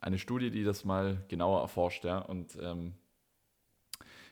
[0.00, 2.04] eine Studie, die das mal genauer erforscht.
[2.04, 2.18] Ja.
[2.18, 2.94] Und ähm,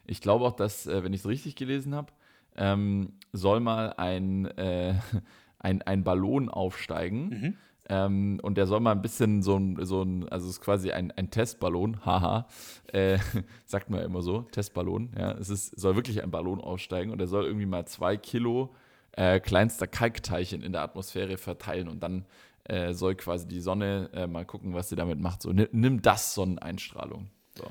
[0.05, 2.13] ich glaube auch, dass, äh, wenn ich es richtig gelesen habe,
[2.57, 4.95] ähm, soll mal ein, äh,
[5.59, 7.29] ein, ein Ballon aufsteigen.
[7.29, 7.57] Mhm.
[7.93, 10.93] Ähm, und der soll mal ein bisschen so ein, so ein also es ist quasi
[10.93, 12.47] ein, ein Testballon, haha,
[12.87, 13.19] äh,
[13.67, 17.19] sagt man ja immer so, Testballon, ja, es ist, soll wirklich ein Ballon aussteigen und
[17.19, 18.75] der soll irgendwie mal zwei Kilo
[19.13, 22.25] äh, kleinster Kalkteilchen in der Atmosphäre verteilen und dann
[22.65, 25.43] äh, soll quasi die Sonne äh, mal gucken, was sie damit macht.
[25.43, 27.29] So, nimm, das Sonneneinstrahlung.
[27.55, 27.67] So.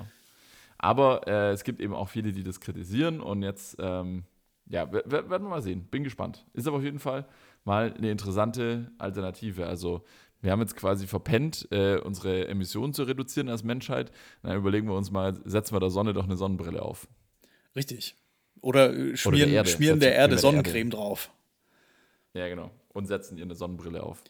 [0.78, 4.22] Aber äh, es gibt eben auch viele, die das kritisieren und jetzt, ähm,
[4.68, 5.88] ja, werden wir mal sehen.
[5.90, 6.46] Bin gespannt.
[6.52, 7.26] Ist aber auf jeden Fall
[7.64, 9.66] mal eine interessante Alternative.
[9.66, 10.04] Also
[10.40, 14.10] wir haben jetzt quasi verpennt, äh, unsere Emissionen zu reduzieren als Menschheit.
[14.42, 17.06] Dann überlegen wir uns mal, setzen wir der Sonne doch eine Sonnenbrille auf.
[17.76, 18.16] Richtig.
[18.60, 19.70] Oder äh, schmieren, der Erde.
[19.70, 21.30] schmieren der Erde der Sonnencreme drauf.
[22.34, 22.70] Ja, genau.
[22.88, 24.22] Und setzen ihr eine Sonnenbrille auf.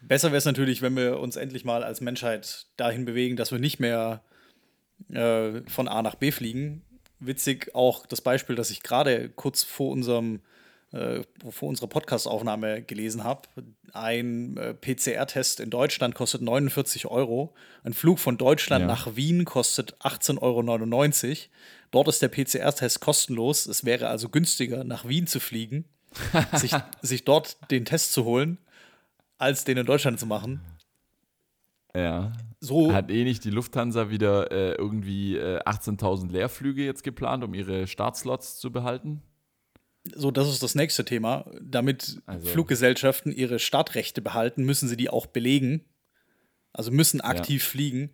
[0.00, 3.58] Besser wäre es natürlich, wenn wir uns endlich mal als Menschheit dahin bewegen, dass wir
[3.58, 4.22] nicht mehr
[5.10, 6.82] äh, von A nach B fliegen.
[7.20, 10.40] Witzig auch das Beispiel, das ich gerade kurz vor unserem
[10.92, 13.48] äh, vor unserer Podcast-Aufnahme gelesen habe.
[13.92, 17.54] Ein äh, PCR-Test in Deutschland kostet 49 Euro.
[17.82, 18.86] Ein Flug von Deutschland Ja.
[18.86, 21.36] nach Wien kostet 18,99 Euro.
[21.90, 23.66] Dort ist der PCR-Test kostenlos.
[23.66, 25.84] Es wäre also günstiger, nach Wien zu fliegen,
[26.54, 28.58] sich, sich dort den Test zu holen,
[29.38, 30.60] als den in Deutschland zu machen.
[31.94, 32.32] Ja.
[32.60, 37.54] So, Hat eh nicht die Lufthansa wieder äh, irgendwie äh, 18.000 Leerflüge jetzt geplant, um
[37.54, 39.20] ihre Startslots zu behalten?
[40.14, 41.50] So, das ist das nächste Thema.
[41.60, 45.84] Damit Also- Fluggesellschaften ihre Startrechte behalten, müssen sie die auch belegen.
[46.72, 48.10] Also müssen aktiv fliegen,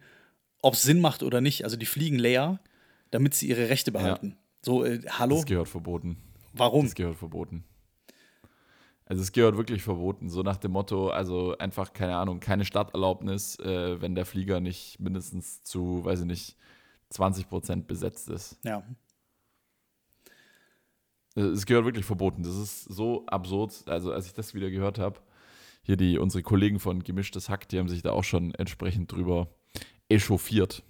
[0.62, 1.64] ob es Sinn macht oder nicht.
[1.64, 2.60] Also die fliegen leer,
[3.10, 4.36] damit sie ihre Rechte behalten.
[4.62, 6.16] So, äh, hallo, Das gehört verboten.
[6.52, 6.84] warum?
[6.86, 7.64] Das gehört verboten.
[9.06, 13.58] Also es gehört wirklich verboten, so nach dem Motto, also einfach, keine Ahnung, keine Starterlaubnis,
[13.60, 16.56] äh, wenn der Flieger nicht mindestens zu, weiß ich nicht,
[17.08, 18.58] 20 Prozent besetzt ist.
[18.64, 18.82] Ja,
[21.38, 22.42] Es gehört wirklich verboten.
[22.42, 23.72] Das ist so absurd.
[23.86, 25.20] Also als ich das wieder gehört habe,
[25.82, 29.48] hier die, unsere Kollegen von Gemischtes Hack, die haben sich da auch schon entsprechend drüber
[30.08, 30.82] echauffiert.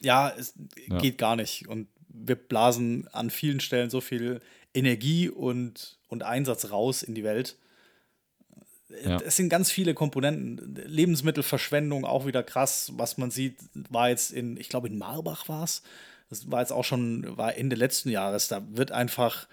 [0.00, 0.54] ja es
[0.88, 0.98] Ja.
[0.98, 1.68] geht gar nicht.
[1.68, 4.40] Und wir blasen an vielen Stellen so viel
[4.74, 7.56] Energie und, und Einsatz raus in die Welt.
[9.04, 9.18] Ja.
[9.20, 10.74] Es sind ganz viele Komponenten.
[10.74, 12.92] Lebensmittelverschwendung auch wieder krass.
[12.96, 13.56] Was man sieht,
[13.88, 15.82] war jetzt in, ich glaube, in Marbach war es.
[16.30, 18.48] Das war jetzt auch schon, war Ende letzten Jahres.
[18.48, 19.48] Da wird einfach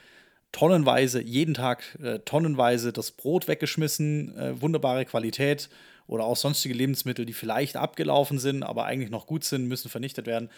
[0.52, 5.70] tonnenweise, jeden Tag äh, tonnenweise das Brot weggeschmissen, äh, wunderbare Qualität
[6.08, 10.26] oder auch sonstige Lebensmittel, die vielleicht abgelaufen sind, aber eigentlich noch gut sind, müssen vernichtet
[10.26, 10.50] werden.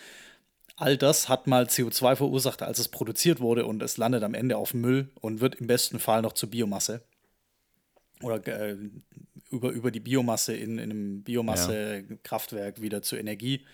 [0.76, 4.58] All das hat mal CO2 verursacht, als es produziert wurde und es landet am Ende
[4.58, 7.02] auf dem Müll und wird im besten Fall noch zur Biomasse
[8.22, 8.78] oder äh,
[9.50, 13.66] über, über die Biomasse in, in einem Biomassekraftwerk wieder zur Energie.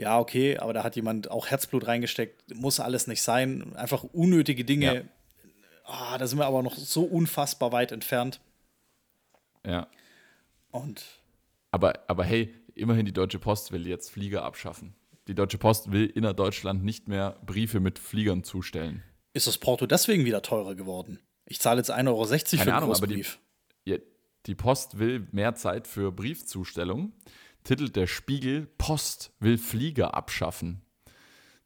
[0.00, 3.76] Ja, okay, aber da hat jemand auch Herzblut reingesteckt, muss alles nicht sein.
[3.76, 4.94] Einfach unnötige Dinge.
[4.94, 5.02] Ja.
[5.84, 8.40] Ah, da sind wir aber noch so unfassbar weit entfernt.
[9.66, 9.88] Ja.
[10.70, 11.04] Und
[11.70, 14.94] Aber, aber hey, immerhin die Deutsche Post will jetzt Flieger abschaffen.
[15.28, 19.02] Die Deutsche Post will innerdeutschland nicht mehr Briefe mit Fliegern zustellen.
[19.34, 21.18] ist das Porto deswegen wieder teurer geworden?
[21.44, 23.38] Ich zahle jetzt 1,60 Euro für Keine einen Ahnung, aber die- Großbrief.
[23.84, 23.96] Ja,
[24.46, 27.12] die Post will mehr Zeit für Briefzustellung.
[27.64, 30.82] Titelt der Spiegel, Post will Flieger abschaffen.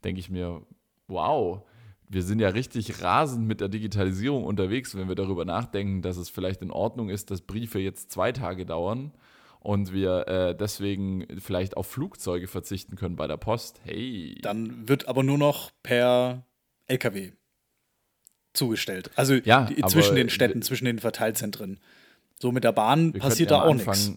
[0.02, 0.62] Denke ich mir,
[1.08, 1.62] wow,
[2.08, 6.28] wir sind ja richtig rasend mit der Digitalisierung unterwegs, wenn wir darüber nachdenken, dass es
[6.28, 9.12] vielleicht in Ordnung ist, dass Briefe jetzt zwei Tage dauern
[9.60, 13.80] und wir äh, deswegen vielleicht auf Flugzeuge verzichten können bei der Post.
[13.84, 14.38] Hey.
[14.42, 16.46] Dann wird aber nur noch per
[16.86, 17.32] LKW
[18.52, 19.10] zugestellt.
[19.16, 21.80] Also Ja, zwischen den Städten, zwischen den Verteilzentren.
[22.38, 24.12] So mit der Bahn passiert könnten da ja auch nichts.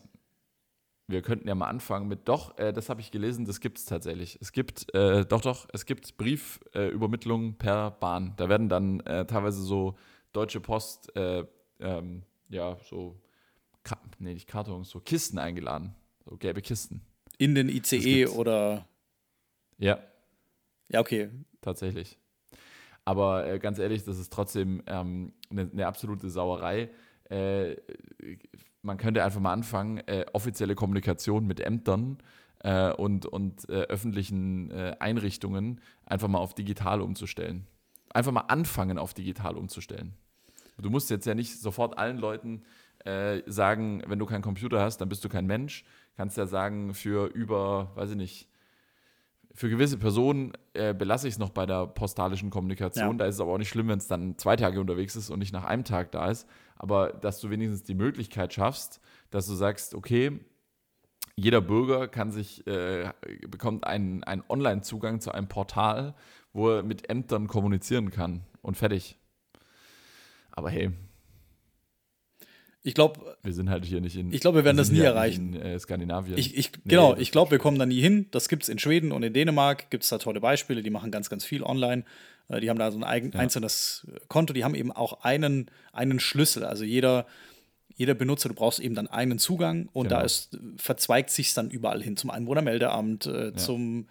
[1.09, 3.85] Wir könnten ja mal anfangen mit, doch, äh, das habe ich gelesen, das gibt es
[3.85, 4.37] tatsächlich.
[4.41, 8.33] Es gibt, äh, doch, doch, es gibt Briefübermittlungen äh, per Bahn.
[8.35, 9.97] Da werden dann äh, teilweise so
[10.33, 11.45] Deutsche Post, äh,
[11.79, 13.21] ähm, ja, so,
[13.83, 15.95] Ka nee, nicht Kartons, so Kisten eingeladen.
[16.25, 17.01] So gelbe Kisten.
[17.37, 18.85] In den ICE oder.
[19.77, 19.99] Ja,
[20.89, 21.29] Ja, okay.
[21.61, 22.17] tatsächlich.
[23.05, 26.89] Aber äh, ganz ehrlich, das ist trotzdem ähm, eine, eine absolute Sauerei.
[27.29, 27.77] Äh,
[28.87, 32.17] man könnte einfach mal anfangen, äh, offizielle Kommunikation mit Ämtern
[32.59, 37.67] äh, und, und äh, öffentlichen äh, Einrichtungen einfach mal auf digital umzustellen.
[38.13, 40.13] Einfach mal anfangen, auf digital umzustellen.
[40.79, 42.63] Du musst jetzt ja nicht sofort allen Leuten
[43.03, 45.83] äh, sagen, wenn du keinen Computer hast, dann bist du kein Mensch.
[46.15, 48.47] Kannst ja sagen, für über, weiß ich nicht,
[49.53, 53.11] für gewisse Personen äh, belasse ich es noch bei der postalischen Kommunikation.
[53.11, 53.13] Ja.
[53.13, 55.39] Da ist es aber auch nicht schlimm, wenn es dann zwei Tage unterwegs ist und
[55.39, 56.47] nicht nach einem Tag da ist.
[56.75, 60.39] Aber dass du wenigstens die Möglichkeit schaffst, dass du sagst, okay,
[61.35, 63.11] jeder Bürger kann sich, äh,
[63.47, 66.15] bekommt einen, einen Online-Zugang zu einem Portal,
[66.53, 69.19] wo er mit Ämtern kommunizieren kann und fertig.
[70.51, 70.91] Aber hey,
[72.87, 74.31] Ich glaube, wir sind halt hier nicht in.
[74.31, 75.53] Ich glaube, wir werden das sind nie hier erreichen.
[75.53, 76.37] In, äh, Skandinavien.
[76.37, 78.27] ich, ich, Nee, genau, das ich glaube, wir kommen da nie hin.
[78.31, 79.89] Das gibt es in Schweden und in Dänemark.
[79.89, 82.05] Gibt es da tolle Beispiele, die machen ganz, ganz viel online.
[82.47, 83.39] Äh, Die haben da so ein eigen, Ja.
[83.39, 84.53] einzelnes Konto.
[84.53, 86.63] Die haben eben auch einen, einen Schlüssel.
[86.63, 87.25] Also jeder,
[87.97, 90.25] jeder Benutzer, du brauchst eben dann einen Zugang und da Genau.
[90.25, 92.15] ist, verzweigt sich dann überall hin.
[92.15, 94.07] Zum Einwohnermeldeamt, äh, zum,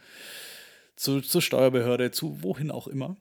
[0.96, 3.16] zu, zur Steuerbehörde, zu wohin auch immer.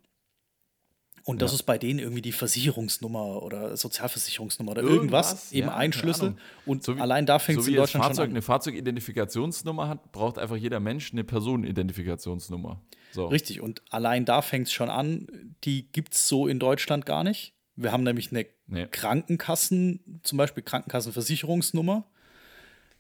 [1.28, 1.56] Und das Ja.
[1.56, 5.52] ist bei denen irgendwie die Versicherungsnummer oder Sozialversicherungsnummer oder Irgendwas, irgendwas.
[5.54, 6.36] Eben ja, ein Schlüssel.
[6.68, 8.36] Und So wie- allein da fängt es so in wie das Deutschland Fahrzeug schon an.
[8.36, 12.80] eine Fahrzeugidentifikationsnummer hat, braucht einfach jeder Mensch eine Personenidentifikationsnummer.
[13.12, 13.26] So.
[13.28, 17.24] Richtig, und allein da fängt es schon an, die gibt es so in Deutschland gar
[17.24, 17.54] nicht.
[17.76, 18.88] Wir haben nämlich eine Nee.
[18.88, 22.06] Krankenkassen, zum Beispiel Krankenkassenversicherungsnummer.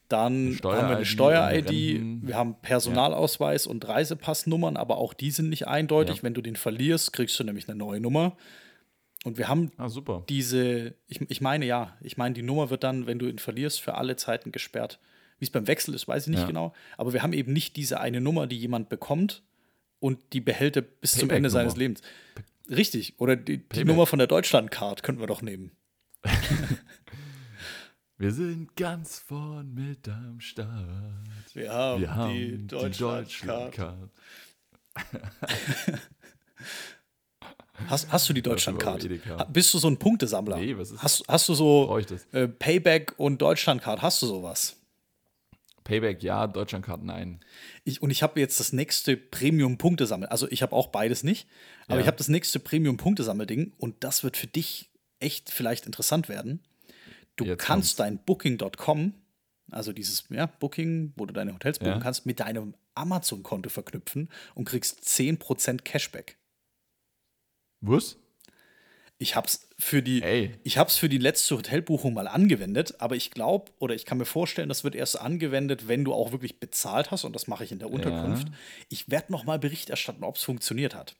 [0.09, 5.67] Dann haben wir eine Steuer-ID, wir haben Personalausweis und Reisepassnummern, aber auch die sind nicht
[5.67, 6.17] eindeutig.
[6.17, 6.23] Ja.
[6.23, 8.37] Wenn du den verlierst, kriegst du nämlich eine neue Nummer.
[9.23, 10.23] Und wir haben Ah, super.
[10.29, 13.81] diese, ich, ich meine ja, ich meine, die Nummer wird dann, wenn du ihn verlierst,
[13.81, 14.99] für alle Zeiten gesperrt.
[15.39, 16.45] Wie es beim Wechsel ist, weiß ich nicht Ja.
[16.47, 16.73] genau.
[16.97, 19.41] Aber wir haben eben nicht diese eine Nummer, die jemand bekommt
[19.99, 22.01] und die behält er bis zum Ende seines Lebens.
[22.69, 23.15] Richtig.
[23.19, 23.87] Oder die, die Payback.
[23.87, 25.71] Nummer von der Deutschlandcard könnten wir doch nehmen.
[28.17, 30.69] Wir sind ganz vorn mit am Start.
[31.53, 34.09] Wir haben, Wir haben die die Deutschlandcard.
[37.87, 39.05] Hast, hast du die Deutschlandcard?
[39.51, 40.57] Bist du so ein Punktesammler?
[40.57, 41.97] Nee, was ist- hast, hast du so
[42.31, 44.01] äh, Payback und Deutschlandcard?
[44.01, 44.77] Hast du sowas?
[45.83, 47.41] Payback ja, Deutschlandcard nein.
[47.83, 50.29] Ich, und ich habe jetzt das nächste Premium-Punktesammel.
[50.29, 51.47] Also ich habe auch beides nicht,
[51.87, 52.01] aber Ja.
[52.01, 56.61] ich habe das nächste Premium-Punktesammelding und das wird für dich echt vielleicht interessant werden.
[57.35, 57.95] Du Jetzt kannst kommt's.
[57.97, 59.13] dein Booking.com,
[59.71, 61.99] also dieses ja, Booking, wo du deine Hotels buchen Ja.
[61.99, 66.37] kannst, mit deinem Amazon-Konto verknüpfen und kriegst 10% Cashback.
[67.81, 68.17] Was?
[69.17, 70.55] Ich hab's für die, Ey.
[70.63, 74.25] ich hab's für die letzte Hotelbuchung mal angewendet, aber ich glaube oder ich kann mir
[74.25, 77.71] vorstellen, das wird erst angewendet, wenn du auch wirklich bezahlt hast und das mache ich
[77.71, 78.47] in der Unterkunft.
[78.89, 81.15] Ich werde noch mal Bericht erstatten, ob es funktioniert hat.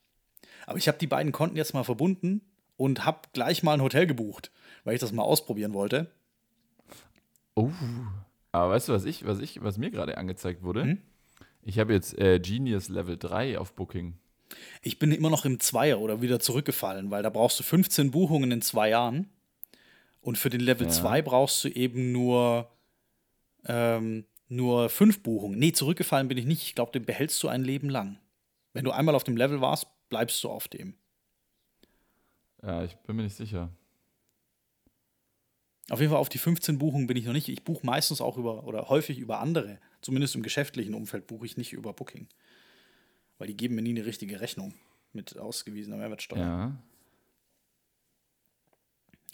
[0.65, 2.41] Aber ich habe die beiden Konten jetzt mal verbunden
[2.75, 4.51] und habe gleich mal ein Hotel gebucht,
[4.86, 6.10] weil ich das mal ausprobieren wollte.
[7.56, 7.69] Oh.
[8.54, 10.84] Aber weißt du, was ich, was ich, was mir gerade angezeigt wurde?
[10.84, 11.02] Hm?
[11.62, 14.17] Ich habe jetzt äh, Genius Level 3 auf Booking.
[14.82, 18.52] Ich bin immer noch im Zweier oder wieder zurückgefallen, weil da brauchst du 15 Buchungen
[18.52, 19.28] in zwei Jahren.
[20.21, 20.93] Und für den Level Ja.
[20.93, 22.69] 2 brauchst du eben nur,
[23.65, 25.58] ähm, nur fünf Buchungen.
[25.60, 26.62] Nee, zurückgefallen bin ich nicht.
[26.63, 28.19] Ich glaube, den behältst du ein Leben lang.
[28.74, 30.93] Wenn du einmal auf dem Level warst, bleibst du auf dem.
[32.62, 33.69] Ja, ich bin mir nicht sicher.
[35.89, 37.48] Auf jeden Fall auf die 15 Buchungen bin ich noch nicht.
[37.48, 39.78] Ich buche meistens auch über oder häufig über andere.
[40.02, 42.28] Zumindest im geschäftlichen Umfeld buche ich nicht über Booking.
[43.38, 44.74] Weil die geben mir nie eine richtige Rechnung
[45.13, 46.39] mit ausgewiesener Mehrwertsteuer.
[46.39, 46.76] Ja.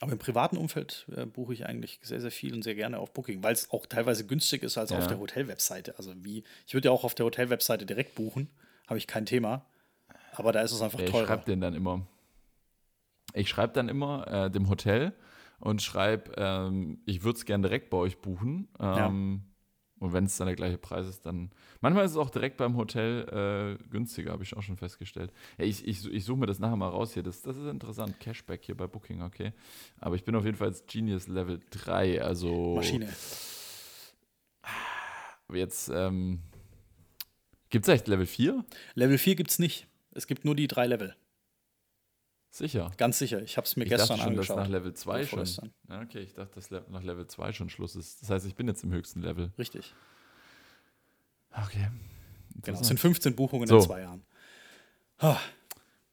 [0.01, 3.13] Aber im privaten Umfeld äh, buche ich eigentlich sehr, sehr viel und sehr gerne auf
[3.13, 4.97] Booking, weil es auch teilweise günstig ist als Ja.
[4.97, 5.95] auf der Hotelwebseite.
[5.97, 8.49] Also wie, ich würde ja auch auf der Hotelwebseite direkt buchen,
[8.87, 9.63] habe ich kein Thema.
[10.33, 12.05] Aber da ist es einfach Ja, ich schreibe den dann immer.
[13.33, 15.13] Ich schreibe dann immer äh, dem Hotel
[15.61, 18.67] und schreibe, ähm, ich würde es gerne direkt bei euch buchen.
[18.79, 19.43] Ähm,
[19.99, 21.51] Und wenn es dann der gleiche Preis ist, dann.
[21.79, 25.31] Manchmal ist es auch direkt beim Hotel äh, günstiger, habe ich auch schon festgestellt.
[25.59, 27.21] Ja, ich ich, ich suche mir das nachher mal raus hier.
[27.21, 28.19] Das, das ist interessant.
[28.19, 29.53] Cashback hier bei Booking, okay.
[29.99, 32.23] Aber ich bin auf jeden Fall jetzt Genius Level 3.
[32.23, 32.75] Also.
[32.75, 33.13] Maschine.
[35.53, 35.91] Jetzt.
[35.93, 36.39] Ähm,
[37.69, 38.65] Gibt es echt Level 4?
[38.95, 39.87] Level 4 gibt es nicht.
[40.13, 41.15] Es gibt nur die drei Level.
[42.53, 42.91] Sicher.
[42.97, 43.41] Ganz sicher.
[43.41, 44.57] Ich habe es mir Ich gestern dachte schon, dass angeschaut.
[44.57, 45.71] nach Level 2 Oder schon.
[45.89, 48.21] Ja, okay, ich dachte, dass nach Level 2 schon Schluss ist.
[48.21, 49.51] Das heißt, ich bin jetzt im höchsten Level.
[49.57, 49.93] Richtig.
[51.53, 51.87] Okay.
[52.63, 52.79] Genau.
[52.79, 53.77] Es sind 15 Buchungen So.
[53.77, 54.21] in zwei Jahren.
[55.19, 55.37] Ah,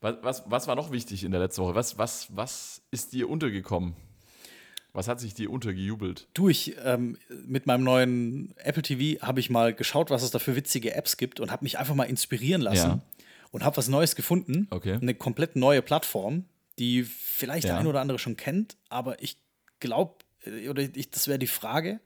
[0.00, 1.74] Was, was, was war noch wichtig in der letzten Woche?
[1.74, 3.94] Was, was, was ist dir untergekommen?
[4.92, 6.28] Was hat sich dir untergejubelt?
[6.34, 10.38] Du, ich ähm, mit meinem neuen Apple TV habe ich mal geschaut, was es da
[10.38, 13.00] für witzige Apps gibt und habe mich einfach mal inspirieren lassen Ja.
[13.50, 14.66] Und habe was Neues gefunden.
[14.70, 14.94] Okay.
[14.94, 16.44] Eine komplett neue Plattform,
[16.78, 17.72] die vielleicht Ja.
[17.72, 19.36] der ein oder andere schon kennt, aber ich
[19.80, 20.14] glaube,
[20.68, 22.00] oder ich, das wäre die Frage: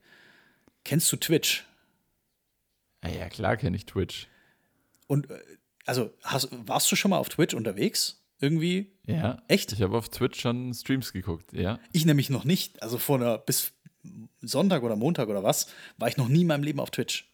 [0.83, 1.65] Kennst du Twitch?
[3.03, 4.27] Ja, ja klar kenne ich Twitch.
[5.07, 5.39] Und äh,
[5.85, 8.21] also hast, warst du schon mal auf Twitch unterwegs?
[8.39, 8.91] Irgendwie?
[9.05, 9.41] Ja.
[9.47, 9.71] Echt?
[9.71, 11.79] Ich habe auf Twitch schon Streams geguckt, ja.
[11.93, 12.81] Ich nämlich noch nicht.
[12.81, 13.71] Also vor einer, bis
[14.41, 17.29] Sonntag oder Montag oder was, war ich noch nie in meinem Leben auf Twitch.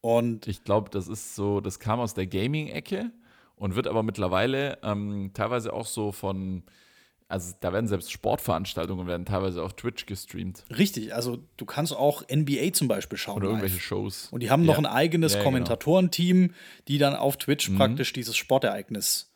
[0.00, 3.10] Und Ich glaube, das ist so, das kam aus der Gaming-Ecke
[3.60, 6.64] und wird aber mittlerweile ähm, teilweise auch so von,
[7.28, 10.64] also da werden selbst Sportveranstaltungen werden teilweise auf Twitch gestreamt.
[10.76, 13.36] richtig, also du kannst auch NBA zum Beispiel schauen.
[13.36, 13.84] Oder irgendwelche live.
[13.84, 14.28] Shows.
[14.32, 14.78] Und die haben noch Ja.
[14.80, 15.50] ein eigenes Ja, genau.
[15.50, 16.54] Kommentatorenteam,
[16.88, 17.76] die dann auf Twitch Mhm.
[17.76, 19.30] praktisch dieses Sportereignis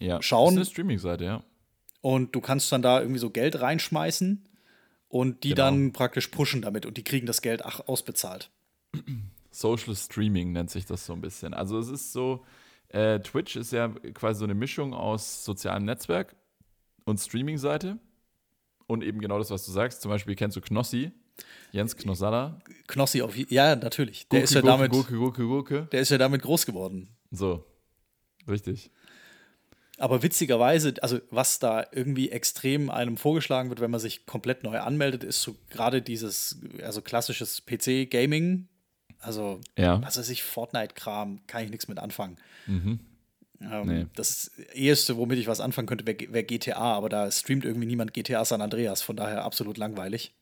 [0.00, 0.20] ja.
[0.22, 0.56] schauen.
[0.56, 1.44] Das ist eine Streaming-Seite, ja.
[2.00, 4.48] und du kannst dann da irgendwie so Geld reinschmeißen
[5.08, 5.62] und die Genau.
[5.64, 8.50] dann praktisch pushen damit und die kriegen das Geld ausbezahlt.
[9.50, 11.54] Social Streaming nennt sich das so ein bisschen.
[11.54, 12.44] Also es ist so,
[12.88, 16.36] äh, Twitch ist ja quasi so eine Mischung aus sozialem Netzwerk
[17.04, 17.98] und Streaming-Seite.
[18.86, 20.02] Und eben genau das, was du sagst.
[20.02, 21.10] Zum Beispiel kennst du Knossi,
[21.72, 22.58] Jens Knossalla.
[22.86, 24.28] Knossi auf ja, natürlich.
[24.28, 25.88] Der Gurke, ist ja damit Gurke, Gurke, Gurke.
[25.90, 27.08] der ist ja damit groß geworden.
[27.30, 27.64] So,
[28.46, 28.90] richtig.
[29.96, 34.78] Aber witzigerweise, also was da irgendwie extrem einem vorgeschlagen wird, wenn man sich komplett neu
[34.80, 38.68] anmeldet, ist so gerade dieses, also klassisches PC-Gaming.
[39.24, 40.00] Also, Ja.
[40.02, 42.36] was weiß ich, Fortnite-Kram, kann ich nichts mit anfangen.
[42.66, 43.00] Mhm.
[43.60, 44.06] Ähm, Nee.
[44.14, 48.12] Das erste, womit ich was anfangen könnte, wäre wär GTA, aber da streamt irgendwie niemand
[48.12, 50.34] GTA San Andreas, von daher absolut langweilig.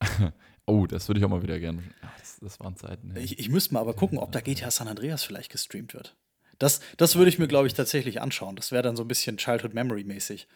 [0.66, 1.82] Oh, das würde ich auch mal wieder gerne.
[2.02, 3.12] Ach, das, das waren Zeiten.
[3.16, 6.14] Ich, ich müsste mal aber gucken, ob da GTA San Andreas vielleicht gestreamt wird.
[6.60, 8.54] Das, das würde ich mir, glaube ich, tatsächlich anschauen.
[8.54, 10.46] Das wäre dann so ein bisschen Childhood Memory-mäßig.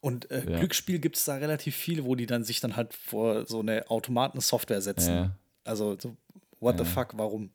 [0.00, 0.58] Und äh, Ja.
[0.58, 3.88] Glücksspiel gibt es da relativ viele, wo die dann sich dann halt vor so eine
[3.90, 5.14] Automaten-Software setzen.
[5.14, 5.30] Ja.
[5.62, 6.16] Also, so,
[6.60, 6.90] what the Ja.
[6.90, 7.50] fuck, warum?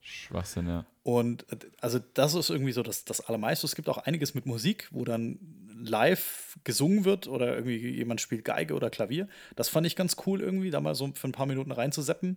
[0.00, 0.84] Schwachsinn, ja.
[1.02, 3.66] Und äh, also das ist irgendwie so das, das Allermeiste.
[3.66, 5.38] Es gibt auch einiges mit Musik, wo dann
[5.82, 9.28] live gesungen wird oder irgendwie jemand spielt Geige oder Klavier.
[9.56, 12.36] Das fand ich ganz cool irgendwie, da mal so für ein paar Minuten reinzuseppen.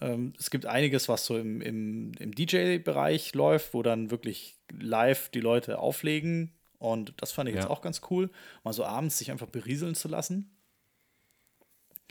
[0.00, 5.28] Ähm, es gibt einiges, was so im, im, im DJ-Bereich läuft, wo dann wirklich live
[5.30, 6.52] die Leute auflegen.
[6.78, 7.70] Und das fand ich jetzt Ja.
[7.70, 8.30] auch ganz cool,
[8.62, 10.50] mal so abends sich einfach berieseln zu lassen.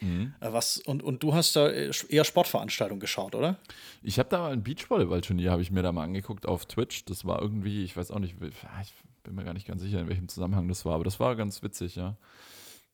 [0.03, 0.33] Mhm.
[0.39, 3.57] Äh, Was, und, und du hast da äh, eher Sportveranstaltungen geschaut, oder?
[4.01, 7.05] Ich habe da mal ein Beachvolleyball-Turnier, habe ich mir da mal angeguckt auf Twitch.
[7.05, 10.09] Das war irgendwie, ich weiß auch nicht, ich bin mir gar nicht ganz sicher, in
[10.09, 12.17] welchem Zusammenhang das war, aber das war ganz witzig, ja.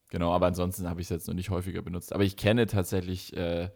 [0.09, 2.13] Genau, aber ansonsten habe ich es jetzt noch nicht häufiger benutzt.
[2.13, 3.69] Aber ich kenne tatsächlich äh,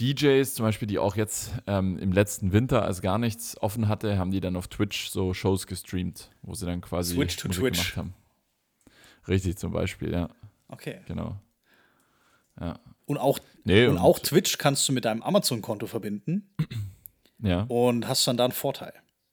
[0.00, 4.18] DJs, zum Beispiel, die auch jetzt ähm, im letzten Winter, als gar nichts offen hatte,
[4.18, 7.62] haben die dann auf Twitch so Shows gestreamt, wo sie dann quasi Switch to Musik
[7.62, 7.78] Twitch.
[7.94, 8.14] gemacht haben.
[9.28, 10.28] Richtig, zum Beispiel, ja,
[10.68, 11.00] Okay.
[11.06, 11.36] genau.
[12.60, 12.78] Ja.
[13.06, 16.48] Und auch, Nee, und auch Twitch kannst du mit deinem Amazon-Konto verbinden
[17.40, 17.62] ja.
[17.68, 18.92] und hast dann da einen Vorteil.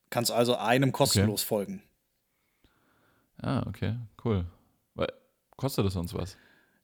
[0.09, 1.81] Kannst also einem kostenlos folgen.
[3.41, 4.45] Ah, okay, cool.
[4.95, 5.11] Weil,
[5.57, 6.37] kostet das sonst was?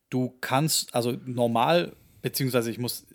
[0.09, 3.05] Du kannst, also normal, beziehungsweise ich muss,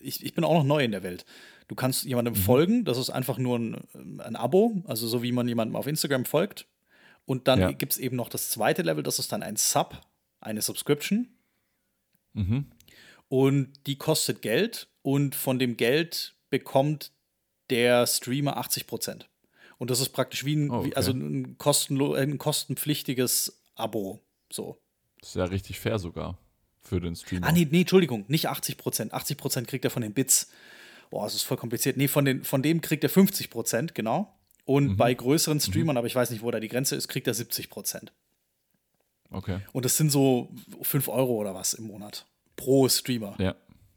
[0.00, 1.24] ich, ich bin auch noch neu in der Welt.
[1.68, 2.08] Du kannst Mhm.
[2.10, 5.86] jemandem folgen, das ist einfach nur ein, ein Abo, also so wie man jemandem auf
[5.86, 6.66] Instagram folgt.
[7.26, 7.72] Und dann Ja.
[7.72, 10.00] gibt es eben noch das zweite Level, das ist dann ein Sub,
[10.40, 11.28] eine Subscription.
[12.34, 12.66] Mhm.
[13.28, 17.10] Und die kostet Geld und von dem Geld bekommt
[17.70, 19.28] der Streamer 80 Prozent.
[19.78, 20.96] Und das ist praktisch wie ein, Oh, wie, okay.
[20.96, 24.20] also ein, kostenlo ein kostenpflichtiges Abo.
[24.52, 24.78] So.
[25.20, 26.38] Das ist ja richtig fair sogar
[26.82, 27.46] für den Streamer.
[27.46, 29.12] Ah, nee, nee, Entschuldigung, nicht 80 Prozent.
[29.14, 30.50] 80 Prozent kriegt er von den Bits.
[31.10, 31.96] Boah, das ist voll kompliziert.
[31.96, 34.36] Nee, von, den, von dem kriegt er 50 Prozent, genau.
[34.66, 34.96] Und Mhm.
[34.96, 37.68] bei größeren Streamern, aber ich weiß nicht, wo da die Grenze ist, kriegt er 70
[37.70, 38.12] Prozent.
[39.34, 39.58] Okay.
[39.72, 42.26] Und das sind so 5 Euro oder was im Monat
[42.56, 43.34] pro Streamer.
[43.38, 43.54] Ja.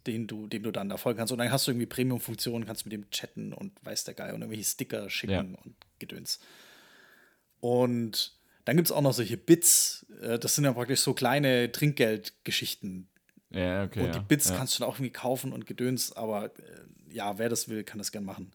[0.08, 1.32] den du, dem du dann da folgen kannst.
[1.34, 4.42] Und dann hast du irgendwie Premium-Funktionen, kannst mit dem chatten und weiß der Geil und
[4.42, 5.42] irgendwelche Sticker schicken Ja.
[5.64, 6.40] und Gedöns.
[7.60, 8.34] Und
[8.66, 10.06] dann gibt es auch noch solche Bits.
[10.22, 13.08] äh, Das sind ja praktisch so kleine Trinkgeldgeschichten.
[13.50, 14.06] Ja, okay.
[14.06, 14.20] Und die.
[14.20, 14.56] Bits ja.
[14.58, 16.52] kannst du dann auch irgendwie kaufen und gedöns, aber äh,
[17.14, 18.52] ja, wer das will, kann das gern machen.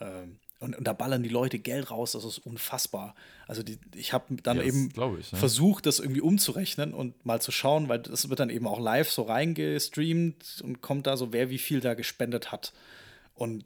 [0.00, 3.14] Ähm, und, und da ballern die Leute Geld raus, das ist unfassbar.
[3.46, 5.38] Also die, ich habe dann Ja, eben ich, ja.
[5.38, 9.10] versucht, das irgendwie umzurechnen und mal zu schauen, weil das wird dann eben auch live
[9.10, 12.72] so reingestreamt und kommt da so, wer wie viel da gespendet hat.
[13.34, 13.64] Und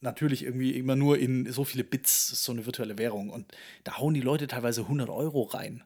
[0.00, 3.28] natürlich irgendwie immer nur in so viele Bits, ist so eine virtuelle Währung.
[3.30, 3.52] Und
[3.84, 5.82] da hauen die Leute teilweise 100 Euro rein.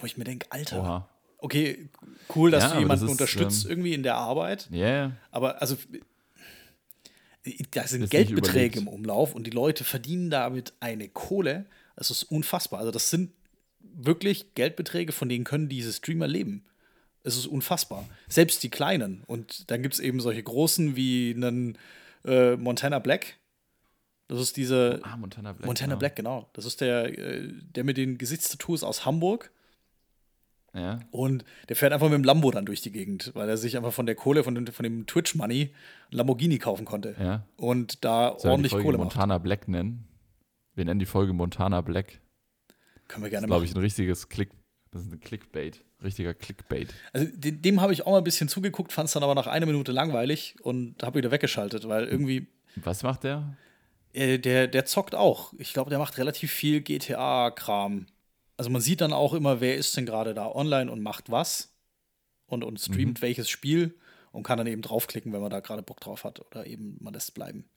[0.00, 1.08] Wo ich mir denke, Alter, Oha.
[1.38, 1.88] okay,
[2.34, 4.68] cool, dass Ja, du jemanden das ist, unterstützt ähm, irgendwie in der Arbeit.
[4.70, 5.12] Ja, ja.
[5.30, 5.76] Aber also,
[7.72, 11.66] da sind Geldbeträge im Umlauf und die Leute verdienen damit eine Kohle.
[11.96, 12.80] Das ist unfassbar.
[12.80, 13.32] Also, das sind
[13.80, 16.64] wirklich Geldbeträge, von denen können diese Streamer leben.
[17.22, 18.06] Es ist unfassbar.
[18.28, 19.22] Selbst die kleinen.
[19.26, 21.78] Und dann gibt es eben solche großen wie einen
[22.24, 23.38] äh, Montana Black.
[24.28, 25.00] Das ist diese.
[25.02, 25.66] Ah, Montana Black.
[25.66, 25.98] Montana ja.
[25.98, 26.48] Black, genau.
[26.54, 29.50] Das ist der, äh, der mit den Gesichtstattoos aus Hamburg.
[30.74, 30.98] Ja.
[31.12, 33.92] Und der fährt einfach mit dem Lambo dann durch die Gegend, weil er sich einfach
[33.92, 35.62] von der Kohle, von, dem- von dem Twitch-Money
[36.10, 37.14] ein Lamborghini kaufen konnte.
[37.18, 37.46] Ja.
[37.56, 39.14] Und da Sollen wir die ordentlich Folge Kohle macht.
[39.14, 40.04] Montana Black nennen?
[40.74, 42.20] Wir nennen die Folge Montana Black.
[43.06, 43.64] Können wir Das gerne ist, glaube machen.
[43.70, 44.50] ich, ein richtiges Klick.
[44.90, 45.84] Das ist ein Clickbait.
[46.02, 46.92] Richtiger Clickbait.
[47.12, 49.46] Also dem, dem habe ich auch mal ein bisschen zugeguckt, fand es dann aber nach
[49.46, 52.46] einer Minute langweilig und habe wieder weggeschaltet, weil irgendwie
[52.76, 53.56] Was macht der?
[54.12, 55.52] äh, der, der zockt auch.
[55.58, 58.06] Ich glaube, der macht relativ viel GTA-Kram.
[58.56, 61.74] Also man sieht dann auch immer, wer ist denn gerade da online und macht was
[62.46, 63.94] und, und streamt welches Spiel
[64.32, 67.14] und kann dann eben draufklicken, wenn man da gerade Bock drauf hat oder eben man
[67.14, 67.68] lässt bleiben.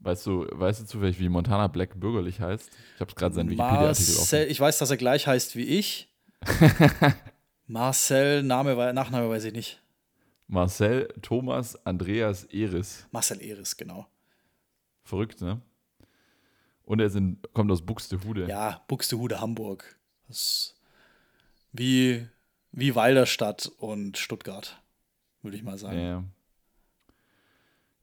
[0.00, 2.70] Weißt du, weißt du zufällig, wie Montana Black bürgerlich heißt?
[2.94, 4.50] Ich habe gerade seinen Wikipedia-Artikel offen.
[4.50, 6.12] Ich weiß, dass er gleich heißt wie ich.
[7.66, 9.82] Marcel, Name, Nachname weiß ich nicht.
[10.46, 13.06] Marcel Thomas Andreas Eris.
[13.12, 14.06] Marcel Eris, genau.
[15.04, 15.62] Verrückt, ne?
[16.84, 18.46] Und er in, kommt aus Buxtehude.
[18.46, 19.98] Ja, Buxtehude, Hamburg.
[20.28, 20.80] Das ist
[21.72, 22.26] wie,
[22.72, 24.80] wie Walderstadt und Stuttgart,
[25.42, 25.98] würde ich mal sagen.
[25.98, 26.24] Ja,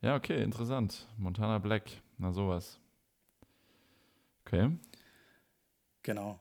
[0.02, 0.16] ja.
[0.16, 1.08] Okay, interessant.
[1.18, 1.84] Montana Black.
[2.18, 2.80] Na, sowas.
[4.46, 4.72] Okay.
[6.04, 6.40] Genau.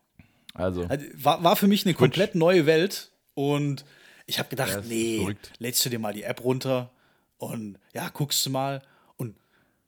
[0.55, 3.85] Also, Also, war, war für mich eine komplett neue Welt und
[4.27, 5.53] ich habe gedacht, Ja, nee, verrückt.
[5.59, 6.91] lädst du dir mal die App runter
[7.37, 8.83] und ja, guckst du mal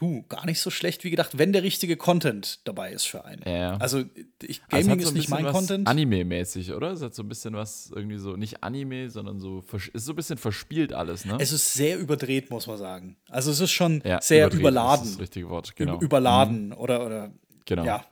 [0.02, 3.42] du, gar nicht so schlecht wie gedacht, wenn der richtige Content dabei ist für einen.
[3.46, 3.76] Ja.
[3.76, 4.04] Also,
[4.42, 5.88] ich, Also Gaming hat so ist ein nicht mein Content.
[5.88, 6.90] Anime-mäßig, oder?
[6.90, 10.16] Es hat so ein bisschen was irgendwie so, nicht Anime, sondern so, ist so ein
[10.16, 11.36] bisschen verspielt alles, ne?
[11.40, 13.16] Es ist sehr überdreht, muss man sagen.
[13.28, 15.00] Also, es ist schon ja, sehr überladen.
[15.00, 16.00] Das ist das richtige Wort, genau.
[16.00, 17.32] Überladen oder, oder
[17.64, 17.84] Genau.
[17.84, 18.04] ja.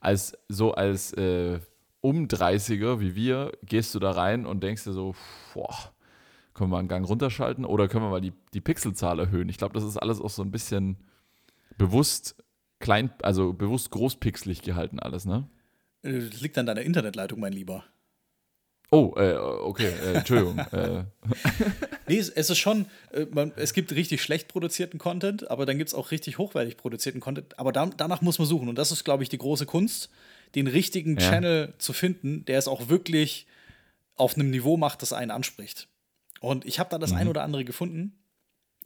[0.00, 1.60] Als, so als äh,
[2.00, 5.14] Um-30er wie wir, gehst du da rein und denkst dir so,
[5.52, 5.92] boah,
[6.54, 9.48] können wir mal einen Gang runterschalten oder können wir mal die, die Pixelzahl erhöhen?
[9.48, 10.96] Ich glaube, das ist alles auch so ein bisschen
[11.78, 12.36] bewusst
[12.78, 15.48] klein, also bewusst großpixelig gehalten alles, ne?
[16.02, 17.84] Äh, Das liegt an deiner Internetleitung, mein Lieber.
[18.92, 20.58] Oh, äh, okay, äh, Entschuldigung.
[20.58, 21.04] äh,
[22.08, 25.78] Nee, es, es ist schon, äh, man, es gibt richtig schlecht produzierten Content, aber dann
[25.78, 27.56] gibt es auch richtig hochwertig produzierten Content.
[27.56, 28.68] Aber da, danach muss man suchen.
[28.68, 30.10] Und das ist, glaube ich, die große Kunst,
[30.56, 31.30] den richtigen Ja.
[31.30, 33.46] Channel zu finden, der es auch wirklich
[34.16, 35.86] auf einem Niveau macht, das einen anspricht.
[36.40, 38.18] Und ich habe da das ein oder andere gefunden.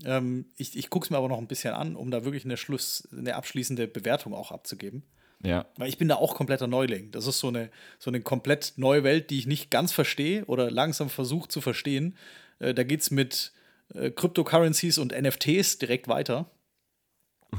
[0.05, 2.57] Ähm, ich ich gucke es mir aber noch ein bisschen an, um da wirklich eine,
[2.57, 5.05] Schluss, eine abschließende Bewertung auch abzugeben.
[5.45, 7.11] ja, Weil ich bin da auch kompletter Neuling.
[7.12, 10.70] Das ist so eine, so eine komplett neue Welt, die ich nicht ganz verstehe oder
[10.70, 12.16] langsam versuche zu verstehen.
[12.59, 13.53] Äh, da geht es mit
[13.95, 16.51] äh, Cryptocurrencies und NFTs direkt weiter.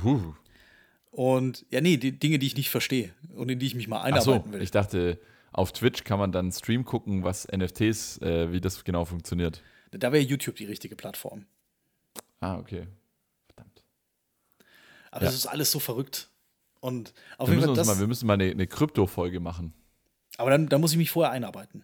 [0.04, 0.34] uh.
[1.12, 4.00] Und ja, nee, die Dinge, die ich nicht verstehe und in die ich mich mal
[4.00, 4.62] Ach so, einarbeiten will.
[4.62, 5.18] ich dachte,
[5.54, 9.62] auf Twitch kann man dann Stream gucken, was NFTs, äh, wie das genau funktioniert.
[9.92, 11.46] da wäre YouTube die richtige Plattform.
[12.40, 12.88] Ah, okay.
[13.48, 13.84] Verdammt.
[15.12, 15.28] Aber Ja.
[15.28, 16.30] das ist alles so verrückt.
[16.82, 17.88] Und auf Wir jeden müssen, Fall das.
[17.88, 19.74] mal, wir müssen mal eine, eine Krypto-Folge machen.
[20.38, 21.84] aber dann, dann muss ich mich vorher einarbeiten.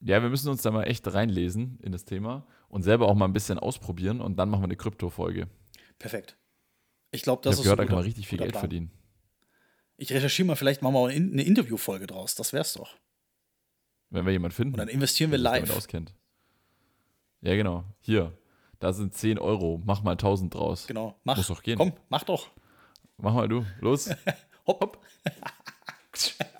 [0.00, 3.24] Ja, wir müssen uns da mal echt reinlesen in das Thema und selber auch mal
[3.24, 5.48] ein bisschen ausprobieren und dann machen wir eine Krypto-Folge.
[5.98, 6.36] Perfekt.
[7.10, 8.44] Ich glaube, Ich das habe ist gehört, da ein kann man guter- richtig viel guter
[8.46, 8.60] Geld Plan.
[8.62, 8.90] verdienen.
[9.96, 12.34] Ich recherchiere mal, vielleicht machen wir auch eine Interviewfolge draus.
[12.34, 12.96] Das wär's doch.
[14.10, 15.76] Wenn wir jemanden finden, Und dann investieren wir sich damit live.
[15.76, 16.14] auskennt.
[17.40, 17.84] Ja, genau.
[18.00, 18.36] Hier,
[18.80, 20.86] da sind 10 Euro, mach mal 1000 draus.
[20.86, 21.18] Genau.
[21.24, 21.36] Mach.
[21.36, 21.76] Muss doch gehen.
[21.78, 22.48] Komm, mach doch.
[23.16, 24.10] Mach mal du, los.
[24.66, 25.04] Hopp, hopp.